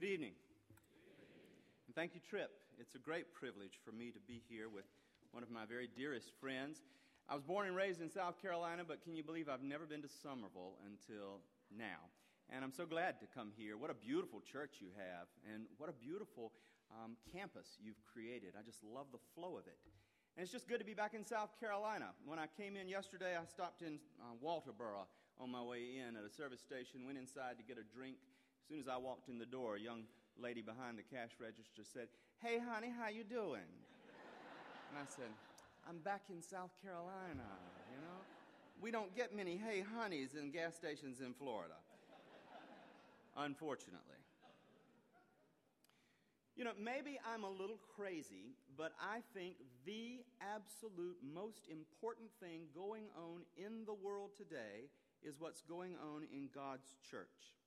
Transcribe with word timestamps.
Good 0.00 0.16
evening. 0.16 0.32
And 1.84 1.94
thank 1.94 2.14
you, 2.14 2.24
Tripp. 2.24 2.48
It's 2.80 2.94
a 2.94 2.98
great 2.98 3.34
privilege 3.36 3.76
for 3.84 3.92
me 3.92 4.08
to 4.16 4.20
be 4.24 4.40
here 4.48 4.72
with 4.72 4.88
one 5.32 5.42
of 5.42 5.50
my 5.50 5.68
very 5.68 5.90
dearest 5.92 6.32
friends. 6.40 6.80
I 7.28 7.34
was 7.34 7.44
born 7.44 7.68
and 7.68 7.76
raised 7.76 8.00
in 8.00 8.08
South 8.08 8.40
Carolina, 8.40 8.80
but 8.80 9.04
can 9.04 9.14
you 9.14 9.22
believe 9.22 9.50
I've 9.50 9.60
never 9.60 9.84
been 9.84 10.00
to 10.00 10.08
Summerville 10.08 10.80
until 10.88 11.44
now? 11.68 12.08
And 12.48 12.64
I'm 12.64 12.72
so 12.72 12.86
glad 12.86 13.20
to 13.20 13.26
come 13.28 13.52
here. 13.54 13.76
What 13.76 13.90
a 13.90 13.94
beautiful 13.94 14.40
church 14.40 14.80
you 14.80 14.88
have, 14.96 15.28
and 15.52 15.68
what 15.76 15.90
a 15.90 15.92
beautiful 15.92 16.52
um, 16.88 17.20
campus 17.28 17.76
you've 17.76 18.00
created. 18.10 18.56
I 18.56 18.64
just 18.64 18.80
love 18.80 19.12
the 19.12 19.20
flow 19.36 19.60
of 19.60 19.68
it. 19.68 19.76
And 20.34 20.42
it's 20.42 20.52
just 20.52 20.66
good 20.66 20.80
to 20.80 20.86
be 20.86 20.94
back 20.94 21.12
in 21.12 21.26
South 21.26 21.60
Carolina. 21.60 22.16
When 22.24 22.38
I 22.38 22.46
came 22.56 22.74
in 22.74 22.88
yesterday, 22.88 23.36
I 23.36 23.44
stopped 23.44 23.82
in 23.82 24.00
uh, 24.16 24.32
Walterboro 24.40 25.04
on 25.36 25.52
my 25.52 25.60
way 25.60 26.00
in 26.00 26.16
at 26.16 26.24
a 26.24 26.32
service 26.32 26.64
station, 26.64 27.04
went 27.04 27.18
inside 27.18 27.60
to 27.60 27.64
get 27.68 27.76
a 27.76 27.84
drink. 27.84 28.16
As 28.70 28.74
soon 28.74 28.82
as 28.82 28.88
I 28.88 28.98
walked 28.98 29.28
in 29.28 29.36
the 29.36 29.50
door, 29.50 29.74
a 29.74 29.80
young 29.80 30.04
lady 30.38 30.62
behind 30.62 30.96
the 30.96 31.02
cash 31.02 31.30
register 31.40 31.82
said, 31.82 32.06
"Hey, 32.38 32.60
honey, 32.60 32.88
how 32.88 33.08
you 33.08 33.24
doing?" 33.24 33.66
and 34.88 34.96
I 34.96 35.04
said, 35.06 35.34
"I'm 35.88 35.98
back 35.98 36.22
in 36.30 36.40
South 36.40 36.70
Carolina. 36.80 37.50
You 37.90 37.98
know, 37.98 38.22
we 38.80 38.92
don't 38.92 39.12
get 39.16 39.34
many 39.34 39.56
hey 39.56 39.80
honeys 39.80 40.36
in 40.36 40.52
gas 40.52 40.76
stations 40.76 41.20
in 41.20 41.34
Florida, 41.34 41.74
unfortunately." 43.34 44.22
You 46.54 46.62
know, 46.62 46.74
maybe 46.78 47.18
I'm 47.26 47.42
a 47.42 47.50
little 47.50 47.78
crazy, 47.96 48.54
but 48.76 48.92
I 49.00 49.22
think 49.34 49.56
the 49.84 50.24
absolute 50.40 51.20
most 51.24 51.66
important 51.66 52.30
thing 52.38 52.68
going 52.72 53.10
on 53.16 53.44
in 53.56 53.84
the 53.84 53.94
world 53.94 54.36
today 54.36 54.90
is 55.22 55.40
what's 55.40 55.60
going 55.62 55.96
on 55.96 56.22
in 56.22 56.48
God's 56.54 56.94
church. 57.02 57.59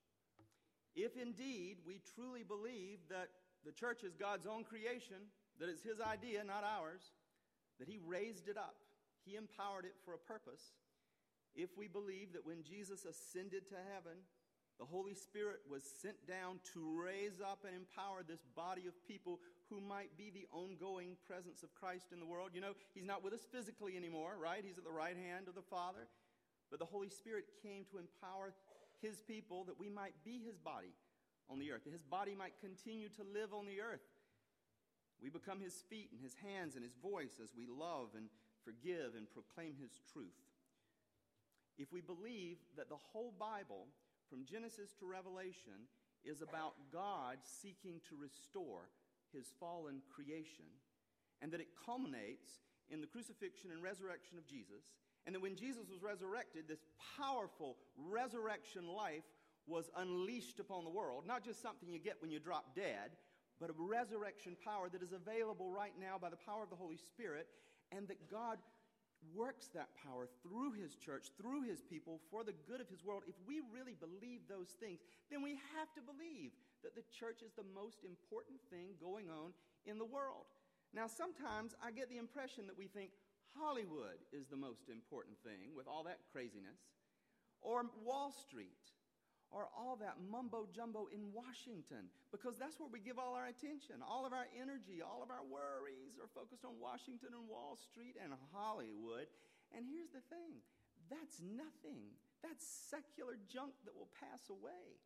If 0.95 1.17
indeed 1.17 1.77
we 1.85 2.01
truly 2.15 2.43
believe 2.43 2.99
that 3.09 3.29
the 3.65 3.71
church 3.71 4.03
is 4.03 4.15
God's 4.15 4.45
own 4.45 4.63
creation, 4.63 5.31
that 5.59 5.69
it's 5.69 5.83
His 5.83 5.99
idea, 5.99 6.43
not 6.43 6.63
ours, 6.63 7.01
that 7.79 7.87
He 7.87 7.99
raised 8.05 8.47
it 8.47 8.57
up, 8.57 8.75
He 9.25 9.35
empowered 9.35 9.85
it 9.85 9.95
for 10.05 10.13
a 10.13 10.17
purpose, 10.17 10.73
if 11.55 11.69
we 11.77 11.87
believe 11.87 12.33
that 12.33 12.45
when 12.45 12.63
Jesus 12.63 13.05
ascended 13.05 13.69
to 13.69 13.75
heaven, 13.93 14.17
the 14.79 14.85
Holy 14.85 15.13
Spirit 15.13 15.61
was 15.69 15.83
sent 16.01 16.17
down 16.27 16.59
to 16.73 16.81
raise 16.81 17.39
up 17.39 17.61
and 17.65 17.75
empower 17.77 18.23
this 18.25 18.41
body 18.55 18.87
of 18.87 18.97
people 19.05 19.39
who 19.69 19.79
might 19.79 20.17
be 20.17 20.31
the 20.33 20.47
ongoing 20.51 21.15
presence 21.27 21.61
of 21.61 21.73
Christ 21.75 22.09
in 22.11 22.19
the 22.19 22.25
world. 22.25 22.51
You 22.53 22.61
know, 22.61 22.73
He's 22.93 23.05
not 23.05 23.23
with 23.23 23.33
us 23.33 23.45
physically 23.51 23.95
anymore, 23.95 24.33
right? 24.41 24.65
He's 24.65 24.79
at 24.79 24.83
the 24.83 24.91
right 24.91 25.15
hand 25.15 25.47
of 25.47 25.53
the 25.53 25.61
Father. 25.61 26.09
But 26.71 26.79
the 26.79 26.89
Holy 26.89 27.09
Spirit 27.09 27.45
came 27.61 27.85
to 27.91 28.01
empower 28.01 28.53
His 29.03 29.21
people 29.21 29.65
that 29.65 29.77
we 29.77 29.89
might 29.89 30.15
be 30.23 30.39
His 30.39 30.57
body 30.57 30.95
on 31.51 31.59
the 31.59 31.71
earth, 31.71 31.83
that 31.83 31.91
His 31.91 32.07
body 32.07 32.33
might 32.33 32.57
continue 32.63 33.09
to 33.09 33.23
live 33.23 33.53
on 33.53 33.67
the 33.67 33.81
earth. 33.81 34.07
We 35.21 35.29
become 35.29 35.59
His 35.59 35.83
feet 35.89 36.09
and 36.11 36.21
His 36.23 36.35
hands 36.39 36.75
and 36.75 36.83
His 36.83 36.95
voice 36.95 37.43
as 37.43 37.51
we 37.51 37.67
love 37.67 38.15
and 38.15 38.31
forgive 38.63 39.19
and 39.19 39.27
proclaim 39.29 39.75
His 39.75 39.99
truth. 40.11 40.39
If 41.77 41.91
we 41.91 41.99
believe 41.99 42.57
that 42.77 42.87
the 42.87 43.03
whole 43.11 43.33
Bible, 43.37 43.91
from 44.29 44.45
Genesis 44.45 44.95
to 44.99 45.05
Revelation, 45.05 45.91
is 46.23 46.41
about 46.41 46.79
God 46.91 47.43
seeking 47.43 47.99
to 48.07 48.15
restore 48.15 48.87
His 49.35 49.51
fallen 49.59 50.01
creation, 50.07 50.65
and 51.41 51.51
that 51.51 51.59
it 51.59 51.75
culminates 51.85 52.63
in 52.89 53.01
the 53.01 53.07
crucifixion 53.07 53.71
and 53.71 53.83
resurrection 53.83 54.37
of 54.37 54.47
Jesus, 54.47 54.95
and 55.25 55.35
that 55.35 55.41
when 55.41 55.55
Jesus 55.55 55.89
was 55.89 56.01
resurrected, 56.01 56.65
this 56.67 56.83
powerful 57.17 57.77
resurrection 57.97 58.87
life 58.87 59.23
was 59.67 59.89
unleashed 59.97 60.59
upon 60.59 60.83
the 60.83 60.89
world. 60.89 61.25
Not 61.25 61.43
just 61.43 61.61
something 61.61 61.89
you 61.89 61.99
get 61.99 62.21
when 62.21 62.31
you 62.31 62.39
drop 62.39 62.75
dead, 62.75 63.11
but 63.59 63.69
a 63.69 63.73
resurrection 63.77 64.57
power 64.63 64.89
that 64.89 65.01
is 65.01 65.13
available 65.13 65.71
right 65.71 65.93
now 65.99 66.17
by 66.19 66.29
the 66.29 66.35
power 66.35 66.63
of 66.63 66.69
the 66.69 66.75
Holy 66.75 66.97
Spirit, 66.97 67.47
and 67.91 68.07
that 68.07 68.29
God 68.29 68.57
works 69.31 69.69
that 69.73 69.87
power 70.03 70.27
through 70.43 70.73
His 70.73 70.95
church, 70.95 71.31
through 71.39 71.63
His 71.63 71.81
people, 71.81 72.19
for 72.29 72.43
the 72.43 72.51
good 72.67 72.81
of 72.81 72.89
His 72.89 73.05
world. 73.05 73.23
If 73.25 73.35
we 73.47 73.61
really 73.71 73.95
believe 73.95 74.41
those 74.49 74.75
things, 74.81 74.99
then 75.31 75.41
we 75.41 75.55
have 75.77 75.87
to 75.95 76.01
believe 76.03 76.51
that 76.83 76.95
the 76.95 77.07
church 77.07 77.39
is 77.39 77.53
the 77.55 77.63
most 77.73 78.03
important 78.03 78.59
thing 78.69 78.99
going 78.99 79.29
on 79.29 79.53
in 79.85 79.97
the 79.97 80.05
world. 80.05 80.51
Now, 80.93 81.07
sometimes 81.07 81.73
I 81.81 81.91
get 81.91 82.09
the 82.09 82.19
impression 82.19 82.67
that 82.67 82.77
we 82.77 82.87
think, 82.87 83.11
Hollywood 83.57 84.19
is 84.31 84.47
the 84.47 84.57
most 84.57 84.89
important 84.89 85.37
thing 85.43 85.73
with 85.75 85.87
all 85.87 86.03
that 86.03 86.25
craziness, 86.31 86.79
or 87.61 87.85
Wall 88.03 88.33
Street, 88.33 88.83
or 89.53 89.69
all 89.77 89.95
that 90.01 90.17
mumbo 90.17 90.65
jumbo 90.73 91.05
in 91.13 91.29
Washington, 91.29 92.09
because 92.33 92.57
that's 92.57 92.81
where 92.81 92.89
we 92.89 92.97
give 92.97 93.21
all 93.21 93.37
our 93.37 93.45
attention. 93.45 94.01
All 94.01 94.25
of 94.25 94.33
our 94.33 94.49
energy, 94.57 95.05
all 95.05 95.21
of 95.21 95.29
our 95.29 95.45
worries 95.45 96.17
are 96.17 96.31
focused 96.33 96.65
on 96.65 96.81
Washington 96.81 97.37
and 97.37 97.45
Wall 97.45 97.77
Street 97.77 98.17
and 98.17 98.33
Hollywood. 98.49 99.29
And 99.77 99.85
here's 99.85 100.09
the 100.09 100.25
thing 100.33 100.57
that's 101.05 101.37
nothing, 101.39 102.17
that's 102.41 102.65
secular 102.65 103.37
junk 103.45 103.77
that 103.85 103.93
will 103.93 104.09
pass 104.17 104.49
away. 104.49 104.97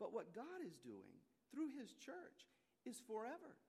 But 0.00 0.16
what 0.16 0.32
God 0.32 0.64
is 0.64 0.80
doing 0.80 1.20
through 1.52 1.68
His 1.76 1.92
church 2.00 2.48
is 2.88 2.96
forever. 3.04 3.60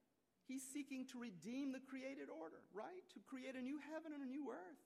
He's 0.51 0.67
seeking 0.67 1.07
to 1.15 1.17
redeem 1.23 1.71
the 1.71 1.79
created 1.79 2.27
order, 2.27 2.59
right? 2.75 3.07
To 3.15 3.23
create 3.23 3.55
a 3.55 3.63
new 3.63 3.79
heaven 3.87 4.11
and 4.11 4.19
a 4.19 4.27
new 4.27 4.51
earth. 4.51 4.83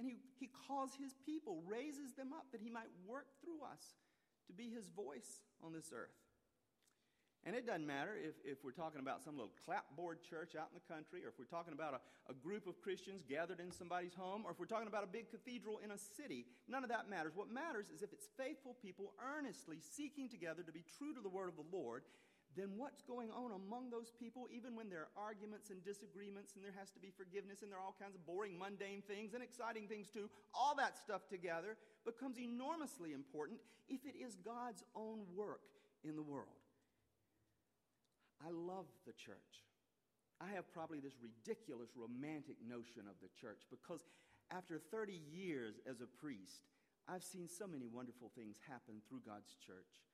And 0.00 0.08
he, 0.08 0.16
he 0.40 0.48
calls 0.48 0.96
his 0.96 1.12
people, 1.28 1.60
raises 1.68 2.16
them 2.16 2.32
up 2.32 2.48
that 2.56 2.64
he 2.64 2.72
might 2.72 2.88
work 3.04 3.28
through 3.44 3.60
us 3.68 4.00
to 4.48 4.56
be 4.56 4.72
his 4.72 4.88
voice 4.88 5.44
on 5.60 5.76
this 5.76 5.92
earth. 5.92 6.16
And 7.44 7.52
it 7.52 7.68
doesn't 7.68 7.84
matter 7.84 8.16
if, 8.16 8.32
if 8.40 8.64
we're 8.64 8.72
talking 8.72 9.04
about 9.04 9.20
some 9.20 9.36
little 9.36 9.52
clapboard 9.68 10.24
church 10.24 10.56
out 10.56 10.72
in 10.72 10.80
the 10.80 10.88
country, 10.88 11.20
or 11.20 11.28
if 11.28 11.36
we're 11.36 11.52
talking 11.52 11.76
about 11.76 12.00
a, 12.00 12.32
a 12.32 12.34
group 12.40 12.64
of 12.64 12.80
Christians 12.80 13.20
gathered 13.28 13.60
in 13.60 13.68
somebody's 13.68 14.16
home, 14.16 14.48
or 14.48 14.56
if 14.56 14.58
we're 14.58 14.72
talking 14.72 14.88
about 14.88 15.04
a 15.04 15.12
big 15.12 15.28
cathedral 15.28 15.84
in 15.84 15.92
a 15.92 16.00
city. 16.00 16.48
None 16.64 16.80
of 16.80 16.88
that 16.88 17.12
matters. 17.12 17.36
What 17.36 17.52
matters 17.52 17.92
is 17.92 18.00
if 18.00 18.16
it's 18.16 18.32
faithful 18.40 18.80
people 18.80 19.12
earnestly 19.20 19.76
seeking 19.84 20.32
together 20.32 20.64
to 20.64 20.72
be 20.72 20.88
true 20.96 21.12
to 21.12 21.20
the 21.20 21.28
word 21.28 21.52
of 21.52 21.60
the 21.60 21.68
Lord 21.68 22.08
then 22.56 22.76
what's 22.76 23.02
going 23.02 23.30
on 23.30 23.50
among 23.50 23.90
those 23.90 24.10
people, 24.18 24.46
even 24.50 24.74
when 24.76 24.88
there 24.88 25.10
are 25.10 25.14
arguments 25.16 25.70
and 25.70 25.82
disagreements 25.82 26.54
and 26.54 26.64
there 26.64 26.74
has 26.78 26.90
to 26.92 27.00
be 27.00 27.10
forgiveness 27.10 27.62
and 27.62 27.70
there 27.70 27.78
are 27.78 27.84
all 27.84 27.96
kinds 27.98 28.14
of 28.14 28.24
boring, 28.26 28.58
mundane 28.58 29.02
things 29.02 29.34
and 29.34 29.42
exciting 29.42 29.88
things 29.88 30.06
too, 30.06 30.30
all 30.54 30.74
that 30.76 30.96
stuff 30.98 31.26
together 31.26 31.76
becomes 32.04 32.38
enormously 32.38 33.12
important 33.12 33.58
if 33.88 34.06
it 34.06 34.14
is 34.14 34.36
God's 34.44 34.84
own 34.94 35.26
work 35.34 35.66
in 36.04 36.16
the 36.16 36.22
world. 36.22 36.62
I 38.44 38.50
love 38.50 38.86
the 39.06 39.12
church. 39.12 39.64
I 40.40 40.54
have 40.54 40.70
probably 40.72 41.00
this 41.00 41.16
ridiculous 41.22 41.90
romantic 41.96 42.56
notion 42.60 43.08
of 43.08 43.16
the 43.22 43.32
church 43.40 43.62
because 43.70 44.04
after 44.50 44.78
30 44.78 45.20
years 45.32 45.80
as 45.88 46.00
a 46.00 46.06
priest, 46.06 46.68
I've 47.08 47.24
seen 47.24 47.48
so 47.48 47.66
many 47.66 47.86
wonderful 47.86 48.30
things 48.34 48.56
happen 48.68 49.00
through 49.08 49.22
God's 49.26 49.56
church. 49.64 50.04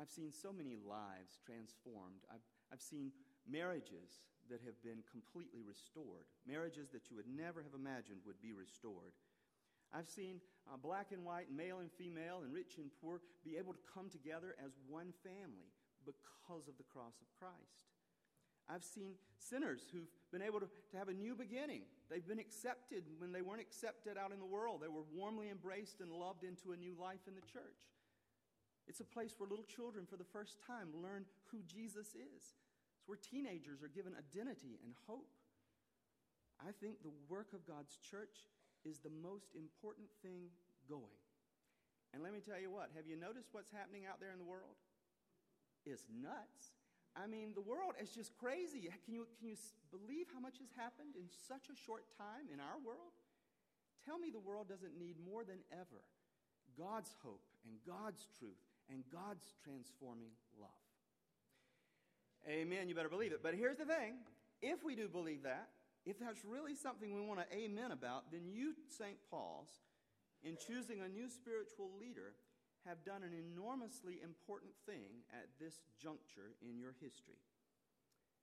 I've 0.00 0.10
seen 0.10 0.30
so 0.30 0.54
many 0.54 0.78
lives 0.78 1.42
transformed. 1.44 2.22
I've, 2.30 2.46
I've 2.72 2.80
seen 2.80 3.10
marriages 3.50 4.22
that 4.48 4.62
have 4.64 4.78
been 4.80 5.02
completely 5.10 5.60
restored, 5.66 6.24
marriages 6.46 6.88
that 6.94 7.10
you 7.10 7.16
would 7.16 7.28
never 7.28 7.60
have 7.60 7.74
imagined 7.74 8.22
would 8.24 8.40
be 8.40 8.54
restored. 8.54 9.12
I've 9.92 10.08
seen 10.08 10.40
uh, 10.70 10.76
black 10.76 11.12
and 11.12 11.24
white, 11.24 11.50
male 11.50 11.80
and 11.80 11.90
female, 11.92 12.40
and 12.44 12.52
rich 12.52 12.76
and 12.78 12.90
poor 13.00 13.20
be 13.44 13.56
able 13.56 13.72
to 13.72 13.84
come 13.92 14.08
together 14.08 14.54
as 14.62 14.72
one 14.86 15.12
family 15.24 15.72
because 16.04 16.68
of 16.68 16.76
the 16.76 16.84
cross 16.84 17.20
of 17.20 17.28
Christ. 17.36 17.88
I've 18.68 18.84
seen 18.84 19.16
sinners 19.38 19.88
who've 19.92 20.12
been 20.30 20.42
able 20.42 20.60
to, 20.60 20.68
to 20.68 20.96
have 20.96 21.08
a 21.08 21.16
new 21.16 21.34
beginning. 21.34 21.88
They've 22.10 22.26
been 22.26 22.38
accepted 22.38 23.04
when 23.16 23.32
they 23.32 23.40
weren't 23.40 23.64
accepted 23.64 24.18
out 24.20 24.30
in 24.30 24.38
the 24.38 24.44
world. 24.44 24.80
They 24.82 24.92
were 24.92 25.08
warmly 25.12 25.48
embraced 25.48 26.00
and 26.00 26.12
loved 26.12 26.44
into 26.44 26.72
a 26.72 26.76
new 26.76 26.94
life 27.00 27.24
in 27.26 27.34
the 27.34 27.48
church. 27.48 27.88
It's 28.88 29.04
a 29.04 29.04
place 29.04 29.36
where 29.36 29.48
little 29.48 29.68
children, 29.68 30.08
for 30.08 30.16
the 30.16 30.24
first 30.24 30.56
time, 30.64 30.88
learn 30.96 31.28
who 31.52 31.60
Jesus 31.68 32.16
is. 32.16 32.56
It's 32.96 33.04
where 33.04 33.20
teenagers 33.20 33.84
are 33.84 33.92
given 33.92 34.16
identity 34.16 34.80
and 34.80 34.96
hope. 35.06 35.28
I 36.58 36.72
think 36.80 37.04
the 37.04 37.14
work 37.28 37.52
of 37.52 37.68
God's 37.68 38.00
church 38.00 38.48
is 38.88 38.98
the 38.98 39.12
most 39.12 39.52
important 39.52 40.08
thing 40.24 40.48
going. 40.88 41.20
And 42.16 42.24
let 42.24 42.32
me 42.32 42.40
tell 42.40 42.56
you 42.56 42.72
what 42.72 42.88
have 42.96 43.04
you 43.04 43.20
noticed 43.20 43.52
what's 43.52 43.70
happening 43.70 44.08
out 44.08 44.18
there 44.18 44.32
in 44.32 44.40
the 44.40 44.48
world? 44.48 44.80
It's 45.84 46.08
nuts. 46.08 46.72
I 47.12 47.28
mean, 47.28 47.52
the 47.52 47.64
world 47.64 47.92
is 48.00 48.10
just 48.10 48.32
crazy. 48.40 48.88
Can 49.04 49.12
you, 49.12 49.28
can 49.36 49.52
you 49.52 49.58
believe 49.92 50.32
how 50.32 50.40
much 50.40 50.58
has 50.64 50.72
happened 50.72 51.14
in 51.14 51.28
such 51.28 51.68
a 51.68 51.76
short 51.76 52.08
time 52.16 52.48
in 52.48 52.58
our 52.58 52.80
world? 52.80 53.12
Tell 54.04 54.18
me 54.18 54.32
the 54.32 54.40
world 54.40 54.68
doesn't 54.68 54.96
need 54.96 55.20
more 55.20 55.44
than 55.44 55.60
ever 55.68 56.00
God's 56.78 57.12
hope 57.20 57.44
and 57.66 57.76
God's 57.84 58.24
truth 58.38 58.67
and 58.90 59.04
God's 59.12 59.54
transforming 59.64 60.32
love. 60.60 60.70
Amen. 62.48 62.88
You 62.88 62.94
better 62.94 63.08
believe 63.08 63.32
it. 63.32 63.42
But 63.42 63.54
here's 63.54 63.78
the 63.78 63.84
thing 63.84 64.24
if 64.62 64.82
we 64.82 64.94
do 64.94 65.08
believe 65.08 65.42
that, 65.42 65.68
if 66.06 66.18
that's 66.18 66.44
really 66.44 66.74
something 66.74 67.14
we 67.14 67.20
want 67.20 67.40
to 67.40 67.56
amen 67.56 67.92
about, 67.92 68.32
then 68.32 68.48
you, 68.48 68.74
St. 68.88 69.18
Paul's, 69.30 69.70
in 70.42 70.56
choosing 70.56 71.00
a 71.00 71.08
new 71.08 71.28
spiritual 71.28 71.90
leader, 72.00 72.34
have 72.86 73.04
done 73.04 73.22
an 73.22 73.34
enormously 73.34 74.22
important 74.22 74.72
thing 74.86 75.26
at 75.34 75.50
this 75.60 75.82
juncture 76.00 76.56
in 76.62 76.78
your 76.78 76.94
history. 77.02 77.42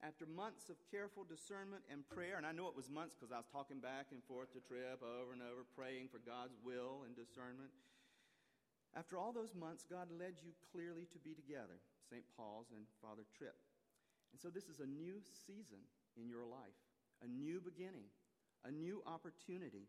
After 0.04 0.28
months 0.28 0.70
of 0.70 0.76
careful 0.92 1.24
discernment 1.24 1.82
and 1.90 2.04
prayer, 2.06 2.36
and 2.38 2.46
I 2.46 2.52
know 2.52 2.68
it 2.68 2.76
was 2.76 2.92
months 2.92 3.16
because 3.16 3.32
I 3.32 3.40
was 3.42 3.50
talking 3.50 3.80
back 3.80 4.12
and 4.12 4.22
forth 4.28 4.52
to 4.54 4.62
Tripp 4.62 5.02
over 5.02 5.32
and 5.32 5.42
over, 5.42 5.64
praying 5.74 6.12
for 6.12 6.20
God's 6.20 6.54
will 6.62 7.08
and 7.08 7.16
discernment. 7.16 7.72
After 8.96 9.18
all 9.18 9.34
those 9.36 9.54
months, 9.54 9.84
God 9.84 10.08
led 10.10 10.40
you 10.40 10.56
clearly 10.72 11.08
to 11.12 11.20
be 11.20 11.36
together, 11.36 11.84
St. 12.10 12.24
Paul's 12.38 12.72
and 12.72 12.88
Father 13.04 13.28
Tripp. 13.36 13.60
And 14.32 14.40
so 14.40 14.50
this 14.50 14.72
is 14.72 14.80
a 14.80 14.88
new 14.88 15.20
season 15.48 15.84
in 16.16 16.30
your 16.30 16.46
life, 16.48 16.80
a 17.24 17.28
new 17.28 17.60
beginning, 17.60 18.08
a 18.64 18.72
new 18.72 19.04
opportunity 19.06 19.88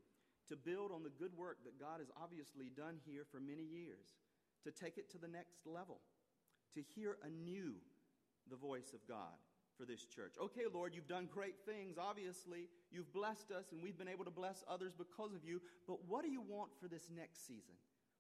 to 0.49 0.57
build 0.57 0.91
on 0.91 1.03
the 1.03 1.15
good 1.19 1.37
work 1.37 1.59
that 1.65 1.79
God 1.79 1.99
has 1.99 2.11
obviously 2.21 2.71
done 2.75 2.99
here 3.07 3.27
for 3.31 3.41
many 3.41 3.63
years, 3.63 4.19
to 4.65 4.71
take 4.71 4.99
it 4.99 5.11
to 5.11 5.19
the 5.19 5.29
next 5.31 5.67
level, 5.67 5.99
to 6.75 6.83
hear 6.95 7.17
anew 7.23 7.75
the 8.51 8.57
voice 8.57 8.93
of 8.95 9.07
God 9.09 9.35
for 9.77 9.85
this 9.85 10.05
church. 10.05 10.35
Okay, 10.41 10.67
Lord, 10.73 10.95
you've 10.95 11.09
done 11.09 11.29
great 11.33 11.57
things. 11.67 11.99
Obviously, 11.99 12.69
you've 12.91 13.13
blessed 13.13 13.51
us, 13.51 13.73
and 13.73 13.83
we've 13.83 13.99
been 13.99 14.09
able 14.09 14.25
to 14.25 14.31
bless 14.31 14.65
others 14.69 14.93
because 14.97 15.35
of 15.35 15.45
you. 15.45 15.61
But 15.87 16.05
what 16.07 16.25
do 16.25 16.31
you 16.31 16.41
want 16.41 16.71
for 16.81 16.89
this 16.89 17.11
next 17.15 17.47
season? 17.47 17.75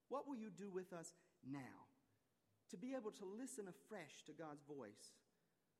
What 0.08 0.28
will 0.28 0.36
you 0.36 0.50
do 0.50 0.70
with 0.70 0.92
us 0.92 1.12
now? 1.44 1.90
To 2.70 2.76
be 2.76 2.94
able 2.94 3.12
to 3.12 3.24
listen 3.38 3.66
afresh 3.68 4.24
to 4.26 4.32
God's 4.32 4.62
voice 4.62 5.14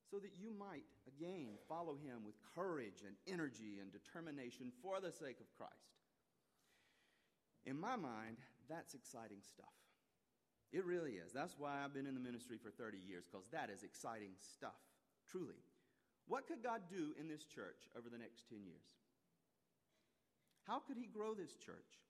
so 0.09 0.19
that 0.19 0.39
you 0.39 0.51
might 0.57 0.87
again 1.07 1.59
follow 1.67 1.95
him 1.95 2.23
with 2.23 2.35
courage 2.55 3.03
and 3.05 3.15
energy 3.27 3.79
and 3.81 3.91
determination 3.91 4.71
for 4.81 5.01
the 5.01 5.11
sake 5.11 5.39
of 5.41 5.51
Christ. 5.57 5.99
In 7.65 7.79
my 7.79 7.97
mind, 7.97 8.39
that's 8.69 8.93
exciting 8.93 9.43
stuff. 9.43 9.75
It 10.71 10.85
really 10.85 11.19
is. 11.19 11.31
That's 11.33 11.55
why 11.57 11.83
I've 11.83 11.93
been 11.93 12.07
in 12.07 12.15
the 12.15 12.23
ministry 12.23 12.57
for 12.57 12.71
30 12.71 12.97
years, 12.97 13.25
because 13.29 13.47
that 13.51 13.69
is 13.69 13.83
exciting 13.83 14.31
stuff, 14.39 14.79
truly. 15.29 15.59
What 16.27 16.47
could 16.47 16.63
God 16.63 16.81
do 16.89 17.15
in 17.19 17.27
this 17.27 17.45
church 17.45 17.87
over 17.97 18.09
the 18.09 18.17
next 18.17 18.49
10 18.49 18.59
years? 18.63 18.83
How 20.63 20.79
could 20.79 20.97
He 20.97 21.07
grow 21.07 21.33
this 21.33 21.55
church? 21.55 22.06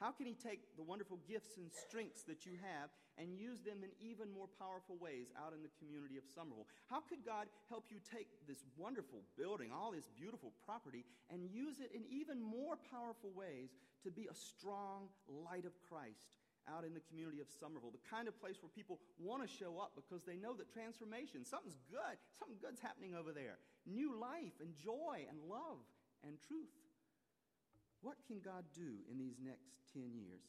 How 0.00 0.10
can 0.10 0.26
He 0.26 0.34
take 0.34 0.74
the 0.76 0.82
wonderful 0.82 1.18
gifts 1.28 1.56
and 1.56 1.70
strengths 1.70 2.22
that 2.24 2.44
you 2.44 2.58
have 2.62 2.90
and 3.16 3.38
use 3.38 3.62
them 3.62 3.86
in 3.86 3.94
even 4.02 4.26
more 4.26 4.50
powerful 4.58 4.98
ways 4.98 5.30
out 5.38 5.54
in 5.54 5.62
the 5.62 5.70
community 5.78 6.18
of 6.18 6.26
Summerville? 6.26 6.66
How 6.90 7.00
could 7.00 7.22
God 7.24 7.46
help 7.70 7.86
you 7.90 8.02
take 8.02 8.26
this 8.46 8.66
wonderful 8.76 9.22
building, 9.38 9.70
all 9.70 9.94
this 9.94 10.10
beautiful 10.10 10.52
property, 10.66 11.04
and 11.30 11.46
use 11.46 11.78
it 11.78 11.94
in 11.94 12.02
even 12.10 12.42
more 12.42 12.74
powerful 12.90 13.30
ways 13.34 13.70
to 14.02 14.10
be 14.10 14.26
a 14.26 14.34
strong 14.34 15.08
light 15.30 15.64
of 15.64 15.78
Christ 15.86 16.34
out 16.66 16.82
in 16.82 16.92
the 16.92 17.04
community 17.06 17.38
of 17.38 17.46
Summerville? 17.46 17.94
The 17.94 18.08
kind 18.10 18.26
of 18.26 18.34
place 18.42 18.58
where 18.60 18.74
people 18.74 18.98
want 19.22 19.46
to 19.46 19.48
show 19.48 19.78
up 19.78 19.94
because 19.94 20.26
they 20.26 20.36
know 20.36 20.58
that 20.58 20.74
transformation, 20.74 21.46
something's 21.46 21.78
good, 21.86 22.18
something 22.34 22.58
good's 22.58 22.82
happening 22.82 23.14
over 23.14 23.30
there. 23.30 23.62
New 23.86 24.18
life 24.18 24.58
and 24.58 24.74
joy 24.74 25.22
and 25.30 25.38
love 25.46 25.86
and 26.26 26.34
truth. 26.42 26.83
What 28.04 28.20
can 28.28 28.44
God 28.44 28.68
do 28.76 29.00
in 29.08 29.16
these 29.16 29.40
next 29.40 29.80
10 29.96 30.12
years? 30.12 30.44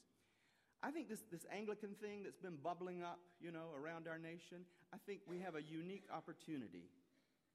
I 0.84 0.92
think 0.92 1.08
this, 1.08 1.24
this 1.32 1.48
Anglican 1.48 1.96
thing 2.04 2.22
that's 2.28 2.38
been 2.38 2.60
bubbling 2.60 3.02
up, 3.02 3.18
you 3.40 3.50
know, 3.50 3.72
around 3.80 4.12
our 4.12 4.20
nation, 4.20 4.68
I 4.92 4.98
think 5.08 5.22
we 5.26 5.40
have 5.40 5.56
a 5.56 5.64
unique 5.64 6.04
opportunity 6.12 6.92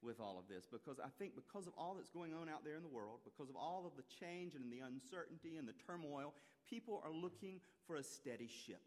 with 0.01 0.19
all 0.19 0.41
of 0.41 0.49
this 0.49 0.65
because 0.65 0.97
I 0.97 1.13
think 1.21 1.37
because 1.37 1.67
of 1.67 1.73
all 1.77 1.93
that's 1.93 2.09
going 2.09 2.33
on 2.33 2.49
out 2.49 2.65
there 2.65 2.75
in 2.75 2.81
the 2.81 2.89
world, 2.89 3.21
because 3.23 3.53
of 3.53 3.55
all 3.55 3.85
of 3.85 3.93
the 3.93 4.01
change 4.09 4.57
and 4.57 4.73
the 4.73 4.81
uncertainty 4.81 5.61
and 5.61 5.69
the 5.69 5.77
turmoil, 5.85 6.33
people 6.67 6.99
are 7.05 7.13
looking 7.13 7.61
for 7.85 7.95
a 7.97 8.03
steady 8.03 8.49
ship. 8.49 8.81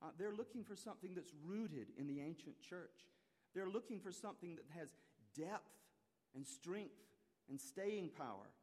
Uh, 0.00 0.14
they're 0.18 0.34
looking 0.34 0.62
for 0.62 0.76
something 0.76 1.10
that's 1.18 1.34
rooted 1.44 1.88
in 1.98 2.06
the 2.06 2.20
ancient 2.20 2.54
church. 2.62 3.10
They're 3.58 3.68
looking 3.68 3.98
for 3.98 4.12
something 4.12 4.54
that 4.54 4.70
has 4.78 4.94
depth 5.34 5.74
and 6.36 6.46
strength 6.46 6.94
and 7.50 7.60
staying 7.60 8.10
power. 8.16 8.54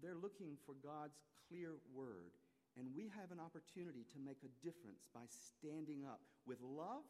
They're 0.00 0.16
looking 0.16 0.56
for 0.64 0.74
God's 0.80 1.18
clear 1.48 1.76
word. 1.92 2.32
And 2.78 2.88
we 2.96 3.12
have 3.20 3.28
an 3.28 3.40
opportunity 3.40 4.06
to 4.16 4.18
make 4.18 4.40
a 4.40 4.52
difference 4.64 5.04
by 5.12 5.28
standing 5.28 6.08
up 6.08 6.20
with 6.46 6.56
love 6.64 7.04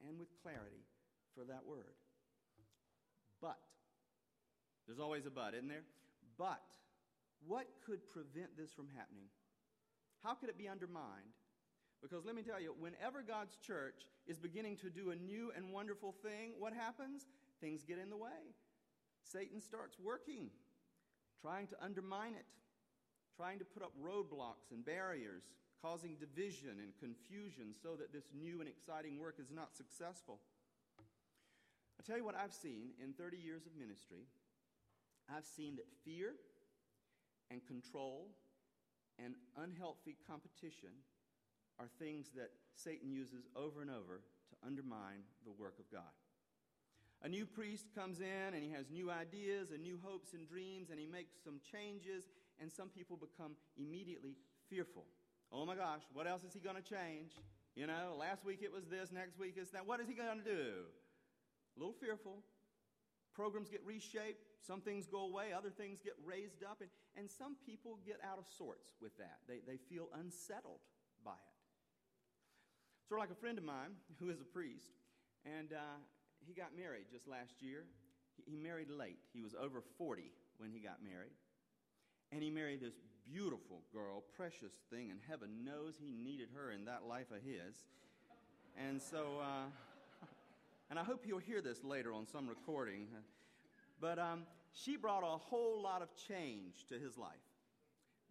and 0.00 0.18
with 0.18 0.32
clarity 0.40 0.86
for 1.34 1.44
that 1.44 1.66
word. 1.66 1.98
But, 3.42 3.58
there's 4.86 4.98
always 4.98 5.26
a 5.26 5.30
but, 5.30 5.52
isn't 5.52 5.68
there? 5.68 5.84
But, 6.38 6.64
what 7.46 7.66
could 7.84 8.08
prevent 8.08 8.56
this 8.56 8.72
from 8.72 8.88
happening? 8.96 9.28
How 10.22 10.34
could 10.34 10.48
it 10.48 10.58
be 10.58 10.68
undermined? 10.68 11.36
Because 12.02 12.24
let 12.24 12.34
me 12.34 12.42
tell 12.42 12.60
you, 12.60 12.74
whenever 12.78 13.22
God's 13.22 13.56
church 13.56 14.06
is 14.26 14.38
beginning 14.38 14.76
to 14.78 14.90
do 14.90 15.10
a 15.10 15.16
new 15.16 15.52
and 15.56 15.72
wonderful 15.72 16.14
thing, 16.22 16.54
what 16.58 16.72
happens? 16.72 17.26
Things 17.60 17.84
get 17.84 17.98
in 17.98 18.10
the 18.10 18.16
way. 18.16 18.54
Satan 19.22 19.60
starts 19.60 19.96
working 20.02 20.50
trying 21.42 21.66
to 21.68 21.76
undermine 21.82 22.34
it, 22.34 22.46
trying 23.36 23.58
to 23.58 23.64
put 23.64 23.82
up 23.82 23.92
roadblocks 24.02 24.70
and 24.72 24.84
barriers, 24.84 25.42
causing 25.82 26.16
division 26.16 26.82
and 26.82 26.90
confusion 26.98 27.74
so 27.82 27.94
that 27.94 28.12
this 28.12 28.26
new 28.34 28.60
and 28.60 28.68
exciting 28.68 29.18
work 29.18 29.36
is 29.38 29.50
not 29.50 29.74
successful. 29.76 30.40
i 30.98 32.02
tell 32.06 32.16
you 32.16 32.24
what 32.24 32.34
I've 32.34 32.52
seen 32.52 32.90
in 33.02 33.12
30 33.12 33.36
years 33.36 33.66
of 33.66 33.72
ministry. 33.78 34.26
I've 35.30 35.46
seen 35.46 35.76
that 35.76 35.86
fear 36.04 36.34
and 37.50 37.64
control 37.66 38.28
and 39.22 39.34
unhealthy 39.56 40.16
competition 40.26 40.90
are 41.78 41.88
things 41.98 42.30
that 42.34 42.50
Satan 42.74 43.12
uses 43.12 43.46
over 43.54 43.82
and 43.82 43.90
over 43.90 44.22
to 44.50 44.66
undermine 44.66 45.22
the 45.44 45.52
work 45.52 45.78
of 45.78 45.90
God. 45.92 46.10
A 47.22 47.28
new 47.28 47.46
priest 47.46 47.86
comes 47.94 48.20
in 48.20 48.54
and 48.54 48.62
he 48.62 48.70
has 48.70 48.90
new 48.90 49.10
ideas 49.10 49.70
and 49.72 49.82
new 49.82 49.98
hopes 50.02 50.34
and 50.34 50.48
dreams 50.48 50.90
and 50.90 50.98
he 51.00 51.06
makes 51.06 51.34
some 51.42 51.60
changes, 51.72 52.24
and 52.60 52.70
some 52.70 52.88
people 52.88 53.16
become 53.16 53.52
immediately 53.76 54.36
fearful. 54.70 55.04
Oh 55.50 55.66
my 55.66 55.74
gosh, 55.74 56.02
what 56.12 56.26
else 56.26 56.44
is 56.44 56.52
he 56.52 56.60
going 56.60 56.76
to 56.76 56.82
change? 56.82 57.32
You 57.74 57.86
know, 57.86 58.16
last 58.18 58.44
week 58.44 58.60
it 58.62 58.72
was 58.72 58.86
this, 58.86 59.10
next 59.12 59.38
week 59.38 59.54
it's 59.56 59.70
that. 59.70 59.86
What 59.86 60.00
is 60.00 60.08
he 60.08 60.14
going 60.14 60.38
to 60.38 60.44
do? 60.44 60.86
A 61.76 61.78
little 61.78 61.94
fearful. 61.94 62.42
Programs 63.34 63.68
get 63.68 63.80
reshaped, 63.86 64.42
some 64.66 64.80
things 64.80 65.06
go 65.06 65.22
away, 65.22 65.52
other 65.56 65.70
things 65.70 66.00
get 66.02 66.14
raised 66.24 66.64
up, 66.64 66.80
and, 66.80 66.90
and 67.16 67.30
some 67.30 67.56
people 67.64 67.98
get 68.04 68.18
out 68.28 68.38
of 68.38 68.44
sorts 68.58 68.94
with 69.00 69.16
that. 69.18 69.38
They, 69.46 69.60
they 69.66 69.78
feel 69.88 70.08
unsettled 70.18 70.80
by 71.24 71.38
it. 71.38 71.58
Sort 73.08 73.20
of 73.20 73.22
like 73.22 73.30
a 73.30 73.40
friend 73.40 73.56
of 73.56 73.64
mine 73.64 73.94
who 74.18 74.28
is 74.28 74.40
a 74.40 74.44
priest, 74.44 74.90
and 75.46 75.72
uh, 75.72 76.02
he 76.46 76.54
got 76.54 76.76
married 76.76 77.04
just 77.10 77.26
last 77.28 77.60
year. 77.60 77.84
He, 78.46 78.56
married 78.56 78.90
late. 78.90 79.18
He 79.32 79.40
was 79.40 79.54
over 79.54 79.82
40 79.98 80.30
when 80.58 80.70
he 80.70 80.78
got 80.78 81.02
married. 81.02 81.34
And 82.32 82.42
he 82.42 82.50
married 82.50 82.80
this 82.80 82.94
beautiful 83.24 83.82
girl, 83.92 84.24
precious 84.36 84.72
thing, 84.90 85.10
and 85.10 85.18
heaven 85.28 85.64
knows 85.64 85.94
he 85.98 86.12
needed 86.12 86.48
her 86.54 86.70
in 86.70 86.84
that 86.84 87.04
life 87.06 87.30
of 87.30 87.42
his. 87.42 87.84
And 88.76 89.00
so, 89.02 89.40
uh, 89.42 89.66
and 90.90 90.98
I 90.98 91.04
hope 91.04 91.24
you'll 91.26 91.38
hear 91.38 91.60
this 91.60 91.82
later 91.82 92.12
on 92.12 92.26
some 92.26 92.48
recording. 92.48 93.08
But 94.00 94.18
um, 94.18 94.44
she 94.72 94.96
brought 94.96 95.24
a 95.24 95.38
whole 95.38 95.82
lot 95.82 96.02
of 96.02 96.08
change 96.28 96.86
to 96.88 96.98
his 96.98 97.18
life. 97.18 97.32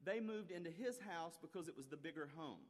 They 0.05 0.19
moved 0.19 0.51
into 0.51 0.69
his 0.69 0.97
house 0.99 1.37
because 1.41 1.67
it 1.67 1.75
was 1.75 1.87
the 1.87 1.97
bigger 1.97 2.29
home. 2.37 2.63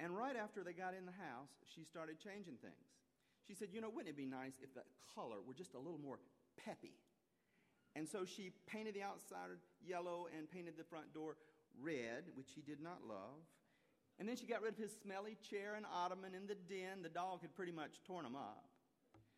And 0.00 0.16
right 0.16 0.36
after 0.36 0.62
they 0.62 0.72
got 0.72 0.94
in 0.94 1.06
the 1.06 1.12
house, 1.12 1.50
she 1.74 1.84
started 1.84 2.18
changing 2.18 2.56
things. 2.60 2.74
She 3.46 3.54
said, 3.54 3.68
You 3.72 3.80
know, 3.80 3.90
wouldn't 3.90 4.08
it 4.08 4.16
be 4.16 4.26
nice 4.26 4.54
if 4.62 4.74
the 4.74 4.82
color 5.14 5.36
were 5.46 5.54
just 5.54 5.74
a 5.74 5.78
little 5.78 6.00
more 6.00 6.18
peppy? 6.64 6.94
And 7.96 8.08
so 8.08 8.24
she 8.24 8.50
painted 8.66 8.94
the 8.94 9.02
outside 9.02 9.54
yellow 9.84 10.26
and 10.36 10.50
painted 10.50 10.74
the 10.76 10.84
front 10.84 11.14
door 11.14 11.36
red, 11.80 12.24
which 12.34 12.50
he 12.54 12.62
did 12.62 12.80
not 12.80 13.06
love. 13.06 13.42
And 14.18 14.28
then 14.28 14.36
she 14.36 14.46
got 14.46 14.62
rid 14.62 14.74
of 14.74 14.78
his 14.78 14.94
smelly 15.02 15.36
chair 15.48 15.74
and 15.74 15.86
ottoman 15.92 16.34
in 16.34 16.46
the 16.46 16.54
den. 16.54 17.02
The 17.02 17.08
dog 17.08 17.42
had 17.42 17.54
pretty 17.54 17.72
much 17.72 18.02
torn 18.06 18.24
them 18.24 18.36
up. 18.36 18.64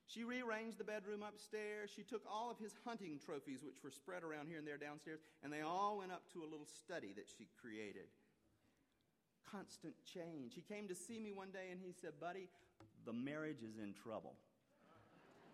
She 0.07 0.23
rearranged 0.23 0.79
the 0.79 0.85
bedroom 0.85 1.25
upstairs. 1.27 1.91
She 1.95 2.03
took 2.03 2.23
all 2.31 2.51
of 2.51 2.59
his 2.59 2.73
hunting 2.85 3.19
trophies, 3.19 3.65
which 3.65 3.83
were 3.83 3.91
spread 3.91 4.23
around 4.23 4.47
here 4.47 4.59
and 4.59 4.67
there 4.67 4.79
downstairs, 4.79 5.19
and 5.43 5.53
they 5.53 5.63
all 5.63 5.99
went 5.99 6.13
up 6.13 6.23
to 6.33 6.45
a 6.45 6.49
little 6.49 6.67
study 6.67 7.13
that 7.17 7.27
she 7.27 7.49
created. 7.61 8.07
Constant 9.51 9.95
change. 10.05 10.55
He 10.55 10.63
came 10.63 10.87
to 10.89 10.95
see 10.95 11.19
me 11.19 11.33
one 11.33 11.51
day 11.51 11.71
and 11.73 11.81
he 11.81 11.93
said, 11.93 12.21
Buddy, 12.21 12.49
the 13.07 13.13
marriage 13.13 13.63
is 13.63 13.79
in 13.79 13.95
trouble. 13.95 14.35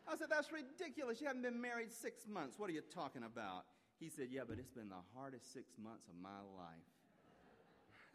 I 0.08 0.16
said, 0.16 0.28
That's 0.30 0.50
ridiculous. 0.50 1.20
You 1.20 1.28
haven't 1.28 1.42
been 1.42 1.60
married 1.60 1.92
six 1.92 2.26
months. 2.26 2.58
What 2.58 2.70
are 2.70 2.72
you 2.72 2.82
talking 2.82 3.22
about? 3.22 3.64
He 4.00 4.08
said, 4.08 4.28
Yeah, 4.30 4.42
but 4.48 4.58
it's 4.58 4.72
been 4.72 4.88
the 4.88 5.04
hardest 5.14 5.52
six 5.52 5.76
months 5.78 6.08
of 6.08 6.16
my 6.20 6.40
life. 6.56 6.90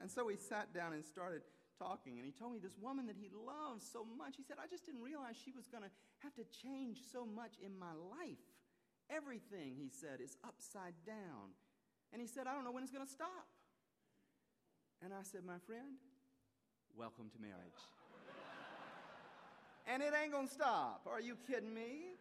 And 0.02 0.12
so 0.12 0.26
we 0.26 0.36
sat 0.36 0.74
down 0.74 0.94
and 0.94 1.06
started 1.06 1.42
talking, 1.80 2.18
and 2.18 2.26
he 2.26 2.34
told 2.34 2.54
me 2.54 2.60
this 2.60 2.78
woman 2.82 3.08
that 3.08 3.16
he 3.18 3.30
loves 3.30 3.86
so 3.86 4.06
much. 4.06 4.36
He 4.38 4.44
said, 4.44 4.58
I 4.62 4.68
just 4.68 4.86
didn't 4.86 5.02
realize 5.02 5.38
she 5.38 5.54
was 5.54 5.66
going 5.70 5.84
to 5.86 5.94
have 6.20 6.34
to 6.36 6.46
change 6.62 7.02
so 7.12 7.26
much 7.26 7.58
in 7.64 7.78
my 7.78 7.94
life. 7.94 8.42
Everything, 9.10 9.74
he 9.78 9.90
said, 9.90 10.20
is 10.22 10.38
upside 10.44 10.94
down. 11.06 11.56
And 12.12 12.22
he 12.22 12.28
said, 12.28 12.46
I 12.46 12.54
don't 12.54 12.66
know 12.66 12.72
when 12.72 12.84
it's 12.84 12.92
going 12.92 13.06
to 13.06 13.12
stop. 13.12 13.48
And 15.02 15.14
I 15.14 15.22
said, 15.22 15.46
My 15.46 15.60
friend, 15.66 15.98
welcome 16.98 17.30
to 17.30 17.40
marriage. 17.42 17.78
And 19.88 20.04
it 20.04 20.14
ain't 20.14 20.32
gonna 20.32 20.48
stop. 20.48 21.08
Are 21.10 21.22
you 21.22 21.36
kidding 21.48 21.74
me? 21.74 22.14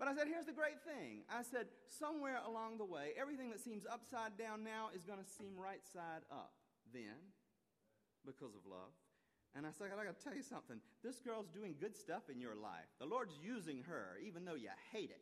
But 0.00 0.08
I 0.08 0.16
said, 0.16 0.32
here's 0.32 0.46
the 0.48 0.56
great 0.56 0.80
thing. 0.80 1.28
I 1.28 1.44
said, 1.44 1.68
somewhere 1.92 2.40
along 2.48 2.78
the 2.78 2.88
way, 2.88 3.12
everything 3.20 3.50
that 3.50 3.60
seems 3.60 3.84
upside 3.84 4.38
down 4.40 4.64
now 4.64 4.88
is 4.96 5.04
going 5.04 5.20
to 5.20 5.28
seem 5.28 5.52
right 5.60 5.84
side 5.84 6.24
up 6.32 6.56
then 6.96 7.20
because 8.24 8.56
of 8.56 8.64
love. 8.64 8.96
And 9.54 9.66
I 9.66 9.76
said, 9.76 9.92
I 9.92 10.02
got 10.02 10.16
to 10.16 10.24
tell 10.24 10.32
you 10.32 10.42
something. 10.42 10.80
This 11.04 11.20
girl's 11.20 11.52
doing 11.52 11.74
good 11.78 11.94
stuff 11.94 12.32
in 12.32 12.40
your 12.40 12.56
life. 12.56 12.88
The 12.98 13.04
Lord's 13.04 13.36
using 13.44 13.84
her, 13.92 14.16
even 14.24 14.46
though 14.46 14.56
you 14.56 14.72
hate 14.90 15.10
it. 15.10 15.20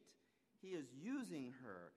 He 0.63 0.79
is 0.79 0.87
using 0.95 1.55
her. 1.65 1.91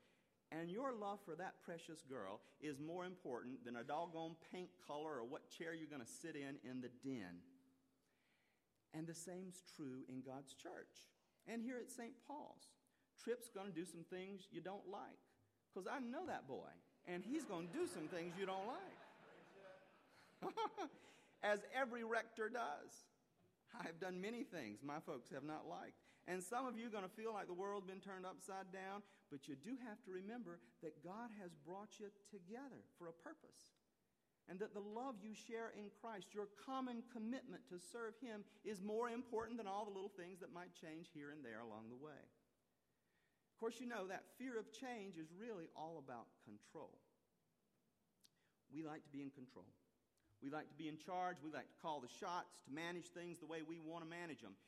And 0.52 0.70
your 0.70 0.92
love 0.92 1.20
for 1.24 1.36
that 1.36 1.62
precious 1.64 2.02
girl 2.02 2.42
is 2.60 2.80
more 2.80 3.06
important 3.06 3.64
than 3.64 3.76
a 3.76 3.84
doggone 3.84 4.36
paint 4.52 4.70
color 4.88 5.22
or 5.22 5.24
what 5.24 5.50
chair 5.54 5.76
you're 5.76 5.88
going 5.88 6.02
to 6.02 6.18
sit 6.22 6.36
in 6.36 6.58
in 6.68 6.82
the 6.82 6.90
den. 7.06 7.46
And 8.94 9.08
the 9.08 9.16
same's 9.16 9.64
true 9.76 10.04
in 10.10 10.22
God's 10.22 10.54
church. 10.54 11.08
And 11.48 11.64
here 11.64 11.78
at 11.80 11.90
St. 11.90 12.14
Paul's, 12.28 12.68
Tripp's 13.24 13.50
going 13.50 13.68
to 13.68 13.74
do 13.74 13.86
some 13.86 14.04
things 14.10 14.48
you 14.52 14.62
don't 14.62 14.88
like. 14.92 15.22
Because 15.72 15.88
I 15.88 16.00
know 16.00 16.26
that 16.28 16.48
boy, 16.48 16.68
and 17.08 17.24
he's 17.24 17.46
going 17.46 17.68
to 17.68 17.74
do 17.74 17.88
some 17.88 18.08
things 18.08 18.34
you 18.38 18.46
don't 18.46 18.68
like. 18.68 19.00
As 21.44 21.60
every 21.74 22.04
rector 22.04 22.50
does. 22.50 22.92
I've 23.80 24.00
done 24.04 24.20
many 24.20 24.44
things 24.44 24.84
my 24.84 25.00
folks 25.00 25.32
have 25.32 25.48
not 25.48 25.64
liked. 25.64 25.96
And 26.28 26.44
some 26.44 26.68
of 26.68 26.78
you 26.78 26.88
are 26.88 26.94
going 26.94 27.08
to 27.08 27.18
feel 27.18 27.34
like 27.34 27.48
the 27.48 27.56
world's 27.58 27.88
been 27.88 28.04
turned 28.04 28.28
upside 28.28 28.70
down, 28.70 29.02
but 29.32 29.48
you 29.48 29.56
do 29.56 29.80
have 29.88 29.98
to 30.06 30.12
remember 30.12 30.60
that 30.84 31.02
God 31.02 31.32
has 31.42 31.56
brought 31.66 31.98
you 31.98 32.12
together 32.30 32.84
for 33.00 33.08
a 33.08 33.16
purpose 33.24 33.72
and 34.52 34.60
that 34.60 34.76
the 34.76 34.84
love 34.84 35.16
you 35.24 35.32
share 35.32 35.72
in 35.80 35.88
Christ, 36.04 36.36
your 36.36 36.52
common 36.60 37.08
commitment 37.16 37.64
to 37.72 37.80
serve 37.80 38.20
Him, 38.20 38.44
is 38.68 38.84
more 38.84 39.08
important 39.08 39.56
than 39.56 39.64
all 39.64 39.88
the 39.88 39.96
little 39.96 40.12
things 40.12 40.44
that 40.44 40.52
might 40.52 40.76
change 40.76 41.08
here 41.16 41.32
and 41.32 41.40
there 41.40 41.64
along 41.64 41.88
the 41.88 41.96
way. 41.96 42.20
Of 42.20 43.56
course, 43.56 43.80
you 43.80 43.88
know 43.88 44.12
that 44.12 44.28
fear 44.36 44.60
of 44.60 44.68
change 44.76 45.16
is 45.16 45.32
really 45.32 45.72
all 45.72 46.04
about 46.04 46.28
control. 46.44 47.00
We 48.76 48.84
like 48.84 49.08
to 49.08 49.14
be 49.16 49.24
in 49.24 49.32
control. 49.32 49.72
We 50.44 50.52
like 50.52 50.68
to 50.68 50.76
be 50.76 50.92
in 50.92 51.00
charge. 51.00 51.40
We 51.40 51.56
like 51.56 51.72
to 51.72 51.80
call 51.80 52.04
the 52.04 52.12
shots, 52.12 52.60
to 52.68 52.76
manage 52.76 53.08
things 53.16 53.40
the 53.40 53.48
way 53.48 53.64
we 53.64 53.80
want 53.80 54.04
to 54.04 54.10
manage 54.10 54.44
them. 54.44 54.60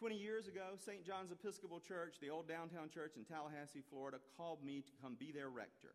20 0.00 0.16
years 0.16 0.48
ago, 0.48 0.80
St. 0.80 1.04
John's 1.04 1.28
Episcopal 1.28 1.76
Church, 1.76 2.16
the 2.24 2.32
old 2.32 2.48
downtown 2.48 2.88
church 2.88 3.20
in 3.20 3.28
Tallahassee, 3.28 3.84
Florida, 3.84 4.16
called 4.40 4.64
me 4.64 4.80
to 4.80 4.92
come 4.96 5.12
be 5.20 5.28
their 5.28 5.52
rector. 5.52 5.92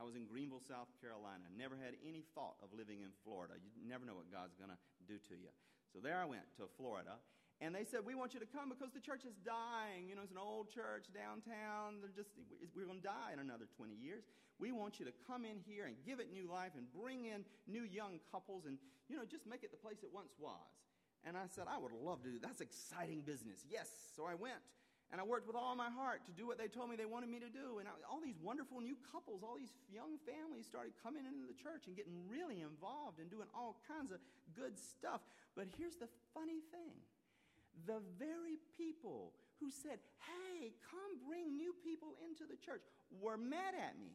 I 0.00 0.02
was 0.02 0.16
in 0.16 0.24
Greenville, 0.24 0.64
South 0.64 0.88
Carolina. 1.04 1.44
Never 1.52 1.76
had 1.76 1.92
any 2.00 2.24
thought 2.32 2.56
of 2.64 2.72
living 2.72 3.04
in 3.04 3.12
Florida. 3.20 3.60
You 3.60 3.84
never 3.84 4.08
know 4.08 4.16
what 4.16 4.32
God's 4.32 4.56
going 4.56 4.72
to 4.72 4.80
do 5.04 5.20
to 5.28 5.36
you. 5.36 5.52
So 5.92 6.00
there 6.00 6.16
I 6.16 6.24
went 6.24 6.48
to 6.56 6.64
Florida. 6.80 7.20
And 7.60 7.76
they 7.76 7.84
said, 7.84 8.08
We 8.08 8.16
want 8.16 8.32
you 8.32 8.40
to 8.40 8.48
come 8.48 8.72
because 8.72 8.96
the 8.96 9.04
church 9.04 9.28
is 9.28 9.36
dying. 9.44 10.08
You 10.08 10.16
know, 10.16 10.24
it's 10.24 10.32
an 10.32 10.40
old 10.40 10.72
church 10.72 11.12
downtown. 11.12 12.00
They're 12.00 12.16
just, 12.16 12.32
we're 12.72 12.88
going 12.88 13.04
to 13.04 13.08
die 13.12 13.36
in 13.36 13.44
another 13.44 13.68
20 13.76 13.92
years. 13.92 14.24
We 14.56 14.72
want 14.72 14.96
you 14.96 15.04
to 15.04 15.12
come 15.28 15.44
in 15.44 15.60
here 15.68 15.84
and 15.84 16.00
give 16.00 16.16
it 16.16 16.32
new 16.32 16.48
life 16.48 16.72
and 16.80 16.88
bring 16.88 17.28
in 17.28 17.44
new 17.68 17.84
young 17.84 18.24
couples 18.32 18.64
and, 18.64 18.80
you 19.12 19.20
know, 19.20 19.28
just 19.28 19.44
make 19.44 19.60
it 19.60 19.68
the 19.68 19.80
place 19.80 20.00
it 20.00 20.08
once 20.08 20.32
was. 20.40 20.72
And 21.28 21.36
I 21.36 21.44
said, 21.52 21.68
I 21.68 21.76
would 21.76 21.92
love 21.92 22.24
to 22.24 22.32
do 22.32 22.40
That's 22.40 22.64
exciting 22.64 23.20
business. 23.20 23.60
Yes. 23.68 23.92
So 24.16 24.24
I 24.24 24.32
went. 24.32 24.64
And 25.10 25.20
I 25.20 25.24
worked 25.26 25.50
with 25.50 25.58
all 25.58 25.74
my 25.74 25.90
heart 25.90 26.22
to 26.30 26.32
do 26.32 26.46
what 26.46 26.54
they 26.54 26.70
told 26.70 26.86
me 26.86 26.94
they 26.94 27.08
wanted 27.08 27.30
me 27.30 27.42
to 27.42 27.50
do. 27.50 27.82
And 27.82 27.90
I, 27.90 27.92
all 28.06 28.22
these 28.22 28.38
wonderful 28.38 28.78
new 28.78 28.94
couples, 29.10 29.42
all 29.42 29.58
these 29.58 29.74
young 29.90 30.22
families 30.22 30.70
started 30.70 30.94
coming 31.02 31.26
into 31.26 31.50
the 31.50 31.58
church 31.58 31.90
and 31.90 31.98
getting 31.98 32.14
really 32.30 32.62
involved 32.62 33.18
and 33.18 33.26
doing 33.26 33.50
all 33.50 33.82
kinds 33.90 34.14
of 34.14 34.22
good 34.54 34.78
stuff. 34.78 35.18
But 35.58 35.66
here's 35.74 35.98
the 35.98 36.06
funny 36.30 36.62
thing 36.70 36.94
the 37.86 37.98
very 38.18 38.62
people 38.78 39.32
who 39.58 39.70
said, 39.70 39.98
Hey, 40.22 40.72
come 40.86 41.18
bring 41.26 41.56
new 41.56 41.74
people 41.82 42.14
into 42.22 42.46
the 42.46 42.56
church, 42.56 42.82
were 43.20 43.36
mad 43.36 43.74
at 43.74 43.98
me. 43.98 44.14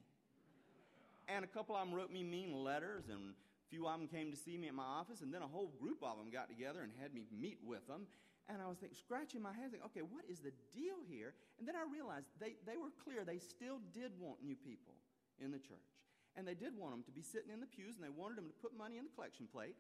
And 1.27 1.43
a 1.43 1.47
couple 1.47 1.75
of 1.75 1.85
them 1.85 1.93
wrote 1.93 2.11
me 2.11 2.23
mean 2.23 2.53
letters, 2.53 3.05
and 3.09 3.33
a 3.33 3.67
few 3.69 3.87
of 3.87 3.99
them 3.99 4.07
came 4.07 4.31
to 4.31 4.37
see 4.37 4.57
me 4.57 4.67
at 4.67 4.75
my 4.75 4.83
office, 4.83 5.21
and 5.21 5.33
then 5.33 5.41
a 5.41 5.47
whole 5.47 5.71
group 5.81 6.03
of 6.03 6.17
them 6.17 6.29
got 6.31 6.47
together 6.47 6.81
and 6.81 6.91
had 7.01 7.13
me 7.13 7.25
meet 7.33 7.57
with 7.65 7.85
them. 7.87 8.05
And 8.45 8.61
I 8.61 8.69
was 8.69 8.77
thinking, 8.77 8.97
scratching 8.97 9.41
my 9.41 9.53
head, 9.53 9.73
thinking, 9.73 9.89
okay, 9.89 10.05
what 10.05 10.21
is 10.29 10.37
the 10.37 10.53
deal 10.69 11.01
here? 11.09 11.33
And 11.57 11.65
then 11.65 11.73
I 11.73 11.81
realized 11.89 12.29
they, 12.37 12.61
they 12.69 12.77
were 12.77 12.93
clear. 12.93 13.25
They 13.25 13.41
still 13.41 13.81
did 13.89 14.13
want 14.21 14.45
new 14.45 14.55
people 14.55 14.93
in 15.41 15.49
the 15.49 15.57
church. 15.57 15.89
And 16.37 16.45
they 16.45 16.53
did 16.53 16.77
want 16.77 16.93
them 16.93 17.03
to 17.09 17.15
be 17.15 17.25
sitting 17.25 17.49
in 17.49 17.59
the 17.59 17.65
pews, 17.65 17.95
and 17.97 18.03
they 18.05 18.13
wanted 18.13 18.37
them 18.37 18.45
to 18.45 18.57
put 18.61 18.77
money 18.77 19.01
in 19.01 19.05
the 19.09 19.13
collection 19.15 19.47
plate. 19.49 19.73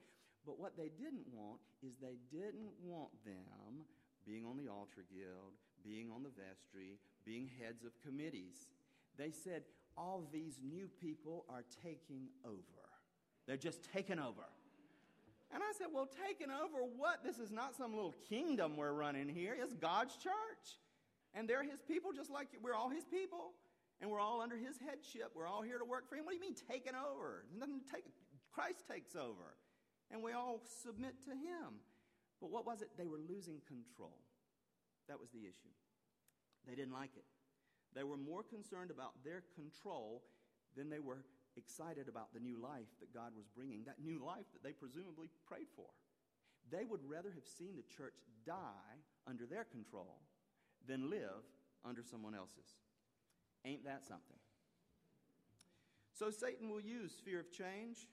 But 0.45 0.57
what 0.57 0.77
they 0.77 0.89
didn't 0.89 1.29
want 1.29 1.61
is 1.85 1.93
they 2.01 2.17
didn't 2.31 2.73
want 2.81 3.11
them 3.25 3.85
being 4.25 4.45
on 4.45 4.57
the 4.57 4.69
altar 4.69 5.05
guild, 5.13 5.53
being 5.83 6.09
on 6.09 6.23
the 6.23 6.33
vestry, 6.33 6.97
being 7.25 7.49
heads 7.61 7.83
of 7.83 7.91
committees. 8.01 8.69
They 9.17 9.29
said, 9.29 9.63
all 9.97 10.27
these 10.31 10.59
new 10.63 10.87
people 10.87 11.45
are 11.49 11.63
taking 11.83 12.29
over. 12.43 12.85
They're 13.47 13.57
just 13.57 13.85
taking 13.93 14.19
over. 14.19 14.49
And 15.53 15.61
I 15.61 15.71
said, 15.77 15.87
Well, 15.93 16.07
taking 16.27 16.49
over 16.51 16.83
what? 16.97 17.23
This 17.23 17.37
is 17.37 17.51
not 17.51 17.75
some 17.75 17.93
little 17.93 18.15
kingdom 18.29 18.77
we're 18.77 18.93
running 18.93 19.29
here. 19.29 19.55
It's 19.59 19.73
God's 19.73 20.15
church. 20.15 20.79
And 21.33 21.49
they're 21.49 21.63
his 21.63 21.81
people 21.87 22.11
just 22.13 22.31
like 22.31 22.47
we're 22.61 22.75
all 22.75 22.89
his 22.89 23.05
people. 23.05 23.53
And 24.01 24.11
we're 24.11 24.19
all 24.19 24.41
under 24.41 24.57
his 24.57 24.75
headship. 24.77 25.31
We're 25.35 25.47
all 25.47 25.61
here 25.61 25.77
to 25.77 25.85
work 25.85 26.09
for 26.09 26.15
him. 26.15 26.25
What 26.25 26.31
do 26.31 26.35
you 26.35 26.41
mean 26.41 26.55
taking 26.69 26.93
over? 26.95 27.45
Nothing 27.55 27.79
take, 27.91 28.03
Christ 28.51 28.83
takes 28.91 29.15
over. 29.15 29.55
And 30.11 30.21
we 30.21 30.33
all 30.33 30.61
submit 30.83 31.23
to 31.23 31.31
him. 31.31 31.79
But 32.41 32.51
what 32.51 32.65
was 32.65 32.81
it? 32.81 32.89
They 32.97 33.07
were 33.07 33.19
losing 33.29 33.61
control. 33.67 34.19
That 35.07 35.19
was 35.19 35.29
the 35.31 35.39
issue. 35.39 35.71
They 36.67 36.75
didn't 36.75 36.93
like 36.93 37.15
it. 37.15 37.23
They 37.93 38.03
were 38.03 38.17
more 38.17 38.43
concerned 38.43 38.91
about 38.91 39.23
their 39.23 39.43
control 39.55 40.23
than 40.75 40.89
they 40.89 40.99
were 40.99 41.23
excited 41.57 42.07
about 42.07 42.33
the 42.33 42.39
new 42.39 42.61
life 42.61 42.89
that 42.99 43.13
God 43.13 43.31
was 43.35 43.47
bringing, 43.55 43.83
that 43.85 44.03
new 44.03 44.23
life 44.23 44.45
that 44.53 44.63
they 44.63 44.73
presumably 44.73 45.29
prayed 45.47 45.69
for. 45.75 45.87
They 46.71 46.85
would 46.85 47.01
rather 47.05 47.31
have 47.33 47.47
seen 47.47 47.75
the 47.75 47.95
church 47.95 48.15
die 48.45 48.97
under 49.27 49.45
their 49.45 49.63
control 49.65 50.21
than 50.87 51.09
live 51.09 51.45
under 51.83 52.03
someone 52.03 52.35
else's. 52.35 52.77
Ain't 53.65 53.85
that 53.85 54.03
something? 54.03 54.37
So 56.13 56.31
Satan 56.31 56.69
will 56.69 56.81
use 56.81 57.13
fear 57.23 57.39
of 57.39 57.51
change 57.51 58.07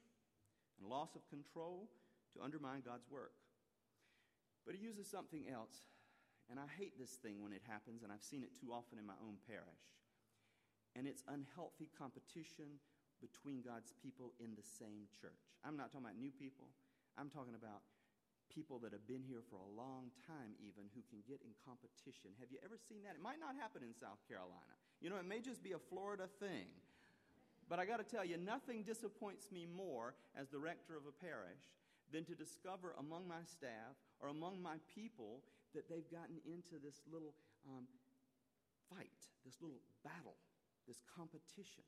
and 0.79 0.89
loss 0.89 1.15
of 1.15 1.27
control 1.29 1.89
to 2.33 2.43
undermine 2.43 2.81
God's 2.85 3.09
work. 3.09 3.33
But 4.65 4.75
he 4.75 4.83
uses 4.83 5.07
something 5.09 5.45
else, 5.51 5.87
and 6.49 6.59
I 6.59 6.67
hate 6.77 6.99
this 6.99 7.15
thing 7.21 7.41
when 7.43 7.53
it 7.53 7.61
happens, 7.67 8.03
and 8.03 8.11
I've 8.11 8.23
seen 8.23 8.43
it 8.43 8.55
too 8.59 8.71
often 8.71 8.97
in 8.99 9.05
my 9.05 9.17
own 9.23 9.37
parish. 9.47 9.87
And 10.95 11.07
it's 11.07 11.23
unhealthy 11.27 11.89
competition 11.97 12.79
between 13.23 13.63
God's 13.63 13.95
people 14.03 14.35
in 14.43 14.51
the 14.59 14.67
same 14.67 15.07
church. 15.15 15.55
I'm 15.63 15.79
not 15.79 15.95
talking 15.95 16.03
about 16.03 16.19
new 16.19 16.35
people, 16.35 16.67
I'm 17.15 17.31
talking 17.31 17.55
about 17.55 17.87
people 18.51 18.77
that 18.83 18.91
have 18.91 19.07
been 19.07 19.23
here 19.23 19.41
for 19.49 19.57
a 19.57 19.69
long 19.73 20.11
time, 20.27 20.53
even 20.61 20.85
who 20.93 21.01
can 21.09 21.23
get 21.25 21.41
in 21.41 21.55
competition. 21.65 22.35
Have 22.37 22.51
you 22.53 22.59
ever 22.61 22.77
seen 22.77 23.01
that? 23.07 23.17
It 23.17 23.23
might 23.23 23.41
not 23.41 23.57
happen 23.57 23.81
in 23.81 23.95
South 23.97 24.21
Carolina. 24.29 24.77
You 25.01 25.09
know, 25.09 25.17
it 25.17 25.25
may 25.25 25.41
just 25.41 25.65
be 25.65 25.73
a 25.73 25.81
Florida 25.81 26.29
thing. 26.37 26.69
But 27.65 27.81
I 27.81 27.89
got 27.89 27.97
to 27.97 28.05
tell 28.05 28.21
you, 28.21 28.37
nothing 28.37 28.85
disappoints 28.85 29.49
me 29.49 29.65
more 29.65 30.13
as 30.37 30.53
the 30.53 30.61
rector 30.61 30.93
of 30.93 31.09
a 31.09 31.15
parish 31.15 31.65
than 32.13 32.27
to 32.29 32.37
discover 32.37 32.93
among 33.01 33.25
my 33.25 33.41
staff 33.41 33.97
or 34.21 34.29
among 34.29 34.61
my 34.61 34.77
people 34.93 35.41
that 35.73 35.89
they've 35.89 36.05
gotten 36.13 36.37
into 36.45 36.77
this 36.77 37.01
little 37.09 37.33
um, 37.65 37.89
fight, 38.85 39.17
this 39.41 39.57
little 39.65 39.81
battle, 40.05 40.37
this 40.85 41.01
competition 41.17 41.87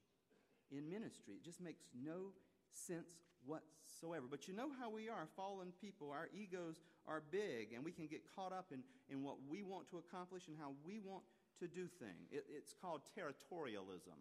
in 0.71 0.89
ministry. 0.89 1.35
It 1.35 1.43
just 1.43 1.61
makes 1.61 1.83
no 1.93 2.33
sense 2.71 3.17
whatsoever. 3.45 4.25
But 4.29 4.47
you 4.47 4.53
know 4.53 4.69
how 4.79 4.89
we 4.89 5.09
are 5.09 5.27
fallen 5.35 5.71
people. 5.79 6.11
Our 6.11 6.29
egos 6.33 6.81
are 7.07 7.21
big, 7.31 7.73
and 7.73 7.83
we 7.83 7.91
can 7.91 8.07
get 8.07 8.21
caught 8.35 8.53
up 8.53 8.71
in, 8.71 8.81
in 9.09 9.23
what 9.23 9.37
we 9.49 9.63
want 9.63 9.89
to 9.89 9.97
accomplish 9.97 10.47
and 10.47 10.57
how 10.59 10.73
we 10.85 10.99
want 10.99 11.23
to 11.59 11.67
do 11.67 11.87
things. 11.87 12.31
It, 12.31 12.45
it's 12.49 12.73
called 12.73 13.01
territorialism. 13.15 14.17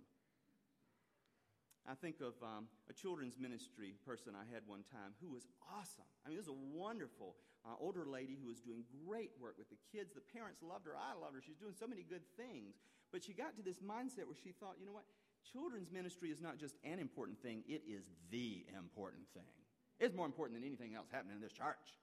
I 1.85 1.93
think 1.93 2.25
of 2.25 2.33
um, 2.41 2.65
a 2.89 2.97
children's 2.97 3.37
ministry 3.37 3.93
person 4.09 4.33
I 4.33 4.49
had 4.49 4.65
one 4.65 4.89
time 4.89 5.13
who 5.21 5.29
was 5.29 5.45
awesome. 5.69 6.09
I 6.25 6.33
mean, 6.33 6.41
this 6.41 6.49
is 6.49 6.57
a 6.57 6.63
wonderful 6.73 7.37
uh, 7.61 7.77
older 7.77 8.09
lady 8.09 8.41
who 8.41 8.49
was 8.49 8.61
doing 8.61 8.89
great 9.05 9.37
work 9.37 9.61
with 9.61 9.69
the 9.69 9.77
kids. 9.93 10.17
The 10.17 10.25
parents 10.25 10.65
loved 10.65 10.89
her. 10.89 10.97
I 10.97 11.13
loved 11.13 11.37
her. 11.37 11.43
She's 11.45 11.61
doing 11.61 11.77
so 11.77 11.85
many 11.85 12.01
good 12.01 12.25
things. 12.41 12.81
But 13.13 13.21
she 13.21 13.37
got 13.37 13.53
to 13.57 13.63
this 13.63 13.85
mindset 13.85 14.25
where 14.25 14.37
she 14.41 14.57
thought, 14.57 14.81
you 14.81 14.89
know 14.89 14.97
what? 14.97 15.05
Children's 15.53 15.91
ministry 15.91 16.31
is 16.31 16.41
not 16.41 16.59
just 16.59 16.77
an 16.85 16.99
important 16.99 17.41
thing, 17.43 17.63
it 17.69 17.83
is 17.89 18.11
the 18.31 18.65
important 18.77 19.25
thing. 19.35 19.53
It's 20.01 20.15
more 20.15 20.27
important 20.27 20.59
than 20.59 20.67
anything 20.67 20.95
else 20.95 21.09
happening 21.13 21.37
in 21.37 21.43
this 21.43 21.53
church. 21.53 22.01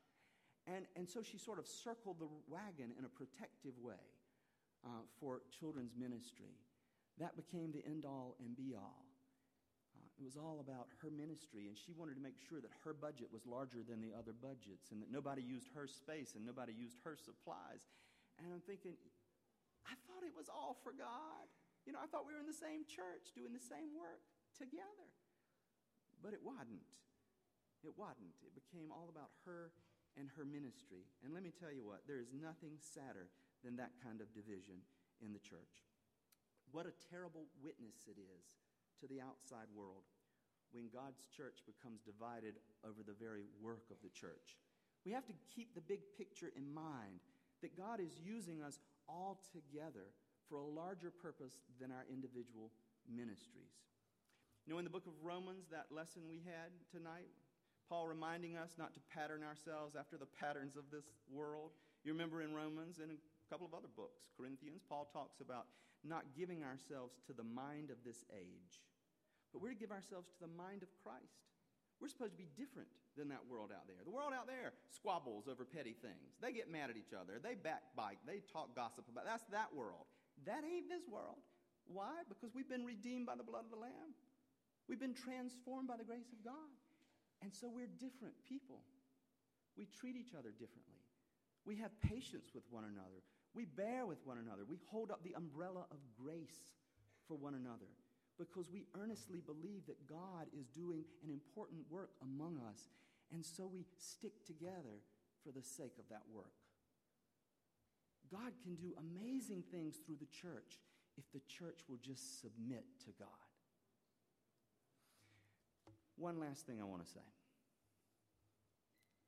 And, 0.67 0.85
and 0.95 1.09
so 1.09 1.21
she 1.21 1.37
sort 1.37 1.59
of 1.59 1.65
circled 1.65 2.19
the 2.19 2.29
wagon 2.47 2.93
in 2.97 3.05
a 3.05 3.09
protective 3.09 3.73
way 3.81 4.05
uh, 4.85 5.03
for 5.19 5.41
children's 5.49 5.97
ministry. 5.97 6.53
That 7.17 7.35
became 7.35 7.73
the 7.73 7.83
end 7.85 8.05
all 8.05 8.37
and 8.39 8.55
be 8.55 8.73
all. 8.77 9.05
Uh, 9.97 10.05
it 10.17 10.23
was 10.23 10.37
all 10.37 10.61
about 10.61 10.87
her 11.01 11.09
ministry, 11.09 11.67
and 11.67 11.75
she 11.75 11.91
wanted 11.91 12.15
to 12.15 12.23
make 12.23 12.37
sure 12.37 12.61
that 12.61 12.71
her 12.85 12.93
budget 12.93 13.27
was 13.33 13.45
larger 13.45 13.81
than 13.81 13.99
the 13.99 14.13
other 14.13 14.31
budgets 14.31 14.93
and 14.93 15.01
that 15.01 15.11
nobody 15.11 15.41
used 15.41 15.67
her 15.73 15.89
space 15.89 16.37
and 16.37 16.45
nobody 16.45 16.73
used 16.73 16.97
her 17.03 17.17
supplies. 17.17 17.89
And 18.37 18.53
I'm 18.53 18.63
thinking, 18.63 18.95
I 19.85 19.97
thought 20.05 20.23
it 20.23 20.37
was 20.37 20.47
all 20.47 20.77
for 20.85 20.93
God. 20.93 21.49
You 21.85 21.93
know, 21.93 22.01
I 22.01 22.07
thought 22.07 22.29
we 22.29 22.33
were 22.33 22.43
in 22.43 22.49
the 22.49 22.55
same 22.55 22.85
church 22.85 23.33
doing 23.33 23.53
the 23.53 23.63
same 23.63 23.93
work 23.97 24.21
together. 24.53 25.09
But 26.21 26.37
it 26.37 26.43
wasn't. 26.45 26.85
It 27.81 27.97
wasn't. 27.97 28.37
It 28.45 28.53
became 28.53 28.93
all 28.93 29.09
about 29.09 29.33
her 29.49 29.73
and 30.13 30.29
her 30.37 30.45
ministry. 30.45 31.09
And 31.25 31.33
let 31.33 31.41
me 31.41 31.49
tell 31.49 31.73
you 31.73 31.81
what, 31.81 32.05
there 32.05 32.21
is 32.21 32.29
nothing 32.35 32.77
sadder 32.77 33.33
than 33.65 33.77
that 33.81 33.97
kind 33.97 34.21
of 34.21 34.29
division 34.37 34.85
in 35.23 35.33
the 35.33 35.41
church. 35.41 35.89
What 36.69 36.85
a 36.85 37.01
terrible 37.09 37.49
witness 37.59 38.05
it 38.05 38.21
is 38.21 38.61
to 39.01 39.09
the 39.09 39.21
outside 39.21 39.67
world 39.73 40.05
when 40.71 40.93
God's 40.93 41.27
church 41.27 41.65
becomes 41.67 42.05
divided 42.05 42.61
over 42.85 43.03
the 43.03 43.17
very 43.17 43.49
work 43.59 43.89
of 43.91 43.99
the 44.03 44.13
church. 44.13 44.55
We 45.03 45.11
have 45.11 45.25
to 45.27 45.33
keep 45.49 45.73
the 45.73 45.83
big 45.83 45.99
picture 46.17 46.53
in 46.55 46.69
mind 46.69 47.25
that 47.61 47.77
God 47.77 47.99
is 47.99 48.21
using 48.21 48.61
us 48.61 48.79
all 49.09 49.41
together 49.51 50.13
for 50.51 50.59
a 50.59 50.67
larger 50.67 51.15
purpose 51.15 51.63
than 51.79 51.95
our 51.95 52.03
individual 52.11 52.75
ministries. 53.07 53.71
You 54.67 54.75
know, 54.75 54.79
in 54.83 54.83
the 54.83 54.91
book 54.91 55.07
of 55.07 55.15
Romans, 55.23 55.71
that 55.71 55.87
lesson 55.95 56.27
we 56.27 56.43
had 56.43 56.75
tonight, 56.91 57.31
Paul 57.87 58.11
reminding 58.11 58.59
us 58.59 58.75
not 58.75 58.93
to 58.93 59.01
pattern 59.07 59.47
ourselves 59.47 59.95
after 59.95 60.19
the 60.19 60.27
patterns 60.27 60.75
of 60.75 60.91
this 60.91 61.07
world. 61.31 61.71
You 62.03 62.11
remember 62.11 62.43
in 62.43 62.51
Romans 62.51 62.99
and 62.99 63.15
a 63.15 63.47
couple 63.47 63.65
of 63.65 63.73
other 63.73 63.87
books, 63.95 64.27
Corinthians, 64.35 64.83
Paul 64.83 65.07
talks 65.07 65.39
about 65.39 65.71
not 66.03 66.35
giving 66.35 66.67
ourselves 66.67 67.15
to 67.27 67.33
the 67.33 67.47
mind 67.47 67.87
of 67.87 68.03
this 68.03 68.27
age, 68.35 68.83
but 69.55 69.63
we're 69.63 69.71
to 69.71 69.79
give 69.79 69.95
ourselves 69.95 70.27
to 70.35 70.39
the 70.43 70.51
mind 70.51 70.83
of 70.83 70.91
Christ. 70.99 71.47
We're 72.03 72.11
supposed 72.11 72.33
to 72.35 72.41
be 72.41 72.49
different 72.57 72.89
than 73.15 73.29
that 73.29 73.45
world 73.47 73.69
out 73.69 73.85
there. 73.85 74.01
The 74.03 74.11
world 74.11 74.33
out 74.33 74.47
there 74.47 74.73
squabbles 74.89 75.47
over 75.47 75.63
petty 75.63 75.93
things. 75.93 76.41
They 76.41 76.51
get 76.51 76.71
mad 76.71 76.89
at 76.89 76.97
each 76.97 77.13
other. 77.13 77.37
They 77.37 77.53
backbite. 77.53 78.17
They 78.25 78.41
talk 78.51 78.75
gossip 78.75 79.05
about. 79.05 79.25
That's 79.29 79.45
that 79.53 79.69
world. 79.75 80.09
That 80.45 80.63
ain't 80.65 80.89
this 80.89 81.07
world. 81.09 81.39
Why? 81.85 82.23
Because 82.29 82.53
we've 82.55 82.69
been 82.69 82.85
redeemed 82.85 83.25
by 83.25 83.35
the 83.35 83.43
blood 83.43 83.65
of 83.65 83.71
the 83.71 83.81
Lamb. 83.81 84.15
We've 84.87 84.99
been 84.99 85.15
transformed 85.15 85.87
by 85.87 85.97
the 85.97 86.03
grace 86.03 86.31
of 86.31 86.43
God. 86.43 86.71
And 87.41 87.53
so 87.53 87.69
we're 87.69 87.89
different 87.99 88.35
people. 88.47 88.81
We 89.77 89.87
treat 89.87 90.15
each 90.15 90.33
other 90.37 90.51
differently. 90.51 91.01
We 91.65 91.77
have 91.77 91.91
patience 92.01 92.51
with 92.53 92.63
one 92.69 92.85
another. 92.85 93.21
We 93.53 93.65
bear 93.65 94.05
with 94.05 94.19
one 94.25 94.37
another. 94.37 94.63
We 94.67 94.79
hold 94.89 95.11
up 95.11 95.23
the 95.23 95.33
umbrella 95.35 95.85
of 95.91 95.99
grace 96.17 96.73
for 97.27 97.35
one 97.35 97.55
another 97.55 97.89
because 98.37 98.71
we 98.71 98.85
earnestly 98.95 99.41
believe 99.45 99.85
that 99.87 100.07
God 100.07 100.47
is 100.57 100.65
doing 100.67 101.03
an 101.23 101.29
important 101.29 101.81
work 101.89 102.09
among 102.21 102.57
us. 102.69 102.89
And 103.31 103.45
so 103.45 103.67
we 103.67 103.85
stick 103.97 104.33
together 104.45 105.03
for 105.43 105.51
the 105.51 105.61
sake 105.61 105.93
of 105.99 106.09
that 106.09 106.23
work. 106.33 106.53
God 108.31 108.53
can 108.63 108.75
do 108.75 108.95
amazing 108.97 109.63
things 109.71 109.97
through 110.05 110.17
the 110.19 110.31
church 110.31 110.79
if 111.17 111.29
the 111.33 111.41
church 111.47 111.83
will 111.89 111.99
just 112.01 112.39
submit 112.41 112.85
to 113.05 113.11
God. 113.19 113.27
One 116.15 116.39
last 116.39 116.65
thing 116.65 116.79
I 116.79 116.85
want 116.85 117.03
to 117.03 117.11
say 117.11 117.27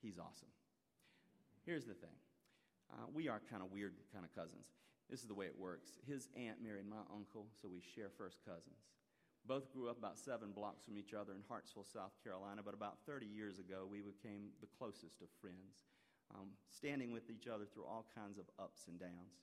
He's 0.01 0.19
awesome. 0.19 0.51
Here's 1.65 1.85
the 1.85 1.95
thing 1.95 2.15
uh, 2.91 3.07
we 3.13 3.27
are 3.27 3.41
kind 3.49 3.63
of 3.63 3.71
weird 3.71 3.93
kind 4.11 4.25
of 4.25 4.35
cousins. 4.35 4.67
This 5.09 5.21
is 5.21 5.27
the 5.27 5.35
way 5.35 5.45
it 5.45 5.57
works. 5.57 5.99
His 6.07 6.27
aunt 6.35 6.63
married 6.63 6.87
my 6.87 7.03
uncle, 7.13 7.47
so 7.61 7.67
we 7.67 7.81
share 7.95 8.09
first 8.17 8.39
cousins. 8.45 8.87
Both 9.45 9.71
grew 9.73 9.89
up 9.89 9.97
about 9.97 10.17
seven 10.17 10.51
blocks 10.55 10.85
from 10.85 10.97
each 10.97 11.13
other 11.13 11.33
in 11.33 11.43
Hartsville, 11.49 11.83
South 11.83 12.15
Carolina, 12.23 12.61
but 12.63 12.73
about 12.73 13.03
30 13.05 13.25
years 13.27 13.59
ago, 13.59 13.83
we 13.83 13.99
became 13.99 14.55
the 14.61 14.71
closest 14.79 15.21
of 15.21 15.27
friends 15.41 15.83
um, 16.35 16.49
standing 16.69 17.11
with 17.11 17.29
each 17.29 17.47
other 17.47 17.65
through 17.65 17.85
all 17.85 18.05
kinds 18.17 18.37
of 18.37 18.45
ups 18.57 18.87
and 18.87 18.99
downs. 18.99 19.39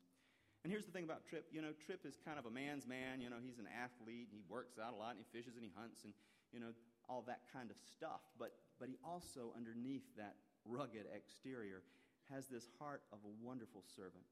And 0.62 0.68
here's 0.68 0.84
the 0.84 0.92
thing 0.92 1.04
about 1.04 1.24
Tripp. 1.24 1.48
You 1.48 1.62
know, 1.62 1.72
Tripp 1.86 2.04
is 2.04 2.20
kind 2.20 2.38
of 2.38 2.44
a 2.44 2.52
man's 2.52 2.86
man. 2.86 3.20
You 3.24 3.30
know, 3.30 3.40
he's 3.40 3.58
an 3.58 3.68
athlete. 3.70 4.28
And 4.28 4.36
he 4.36 4.44
works 4.44 4.76
out 4.76 4.92
a 4.92 4.98
lot, 5.00 5.16
and 5.16 5.20
he 5.24 5.26
fishes, 5.32 5.56
and 5.56 5.64
he 5.64 5.72
hunts, 5.72 6.04
and, 6.04 6.12
you 6.52 6.60
know, 6.60 6.76
all 7.08 7.24
that 7.26 7.48
kind 7.48 7.70
of 7.70 7.78
stuff. 7.80 8.20
But, 8.36 8.52
but 8.78 8.92
he 8.92 9.00
also, 9.00 9.56
underneath 9.56 10.04
that 10.20 10.36
rugged 10.68 11.08
exterior, 11.08 11.80
has 12.28 12.46
this 12.46 12.68
heart 12.78 13.02
of 13.10 13.18
a 13.24 13.32
wonderful 13.40 13.82
servant. 13.96 14.22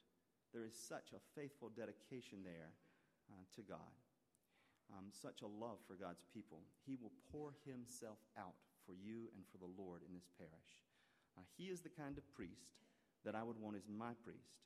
There 0.52 0.64
is 0.64 0.76
such 0.76 1.16
a 1.16 1.20
faithful 1.32 1.72
dedication 1.72 2.44
there 2.44 2.76
uh, 3.32 3.44
to 3.56 3.62
God, 3.64 3.92
um, 4.92 5.08
such 5.08 5.42
a 5.42 5.48
love 5.48 5.80
for 5.88 5.96
God's 5.96 6.24
people. 6.32 6.60
He 6.84 6.96
will 7.00 7.12
pour 7.32 7.56
himself 7.64 8.20
out 8.36 8.56
for 8.86 8.92
you 8.92 9.28
and 9.36 9.44
for 9.48 9.58
the 9.58 9.72
Lord 9.76 10.04
in 10.04 10.12
this 10.12 10.28
parish. 10.36 10.87
Uh, 11.38 11.46
he 11.54 11.70
is 11.70 11.86
the 11.86 11.94
kind 11.94 12.18
of 12.18 12.26
priest 12.34 12.82
that 13.22 13.38
I 13.38 13.46
would 13.46 13.62
want 13.62 13.78
as 13.78 13.86
my 13.86 14.10
priest 14.26 14.58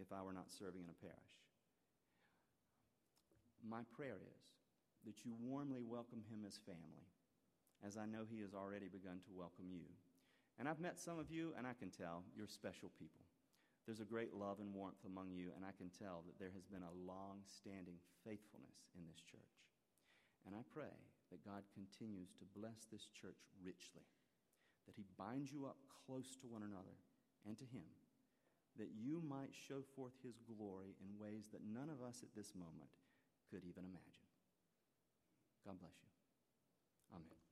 if 0.00 0.08
I 0.08 0.24
were 0.24 0.32
not 0.32 0.48
serving 0.48 0.80
in 0.80 0.88
a 0.88 1.02
parish. 1.04 1.36
My 3.60 3.84
prayer 3.92 4.16
is 4.16 4.44
that 5.04 5.20
you 5.28 5.36
warmly 5.36 5.84
welcome 5.84 6.24
him 6.32 6.48
as 6.48 6.56
family, 6.64 7.04
as 7.84 8.00
I 8.00 8.08
know 8.08 8.24
he 8.24 8.40
has 8.40 8.56
already 8.56 8.88
begun 8.88 9.20
to 9.28 9.36
welcome 9.36 9.68
you. 9.68 9.84
And 10.56 10.64
I've 10.64 10.80
met 10.80 10.96
some 10.96 11.20
of 11.20 11.28
you, 11.28 11.52
and 11.60 11.68
I 11.68 11.76
can 11.76 11.92
tell 11.92 12.24
you're 12.32 12.48
special 12.48 12.88
people. 12.96 13.20
There's 13.84 14.00
a 14.00 14.08
great 14.08 14.32
love 14.32 14.64
and 14.64 14.72
warmth 14.72 15.04
among 15.04 15.28
you, 15.36 15.52
and 15.52 15.60
I 15.60 15.76
can 15.76 15.92
tell 15.92 16.24
that 16.24 16.40
there 16.40 16.56
has 16.56 16.64
been 16.64 16.88
a 16.88 17.00
long 17.04 17.44
standing 17.44 18.00
faithfulness 18.24 18.88
in 18.96 19.04
this 19.04 19.20
church. 19.28 19.60
And 20.48 20.56
I 20.56 20.64
pray 20.72 20.96
that 21.28 21.44
God 21.44 21.68
continues 21.76 22.32
to 22.40 22.48
bless 22.56 22.88
this 22.88 23.12
church 23.12 23.44
richly 23.60 24.08
that 24.86 24.96
he 24.96 25.04
binds 25.16 25.52
you 25.52 25.66
up 25.66 25.76
close 26.06 26.36
to 26.40 26.46
one 26.46 26.62
another 26.62 26.96
and 27.46 27.56
to 27.58 27.64
him, 27.64 27.86
that 28.78 28.90
you 28.96 29.22
might 29.24 29.52
show 29.54 29.80
forth 29.94 30.12
his 30.22 30.40
glory 30.44 30.96
in 31.00 31.20
ways 31.20 31.48
that 31.52 31.62
none 31.62 31.88
of 31.88 32.02
us 32.02 32.22
at 32.22 32.34
this 32.34 32.52
moment 32.54 32.90
could 33.50 33.62
even 33.64 33.84
imagine. 33.84 34.28
God 35.64 35.78
bless 35.78 35.96
you. 36.02 36.10
Amen. 37.14 37.43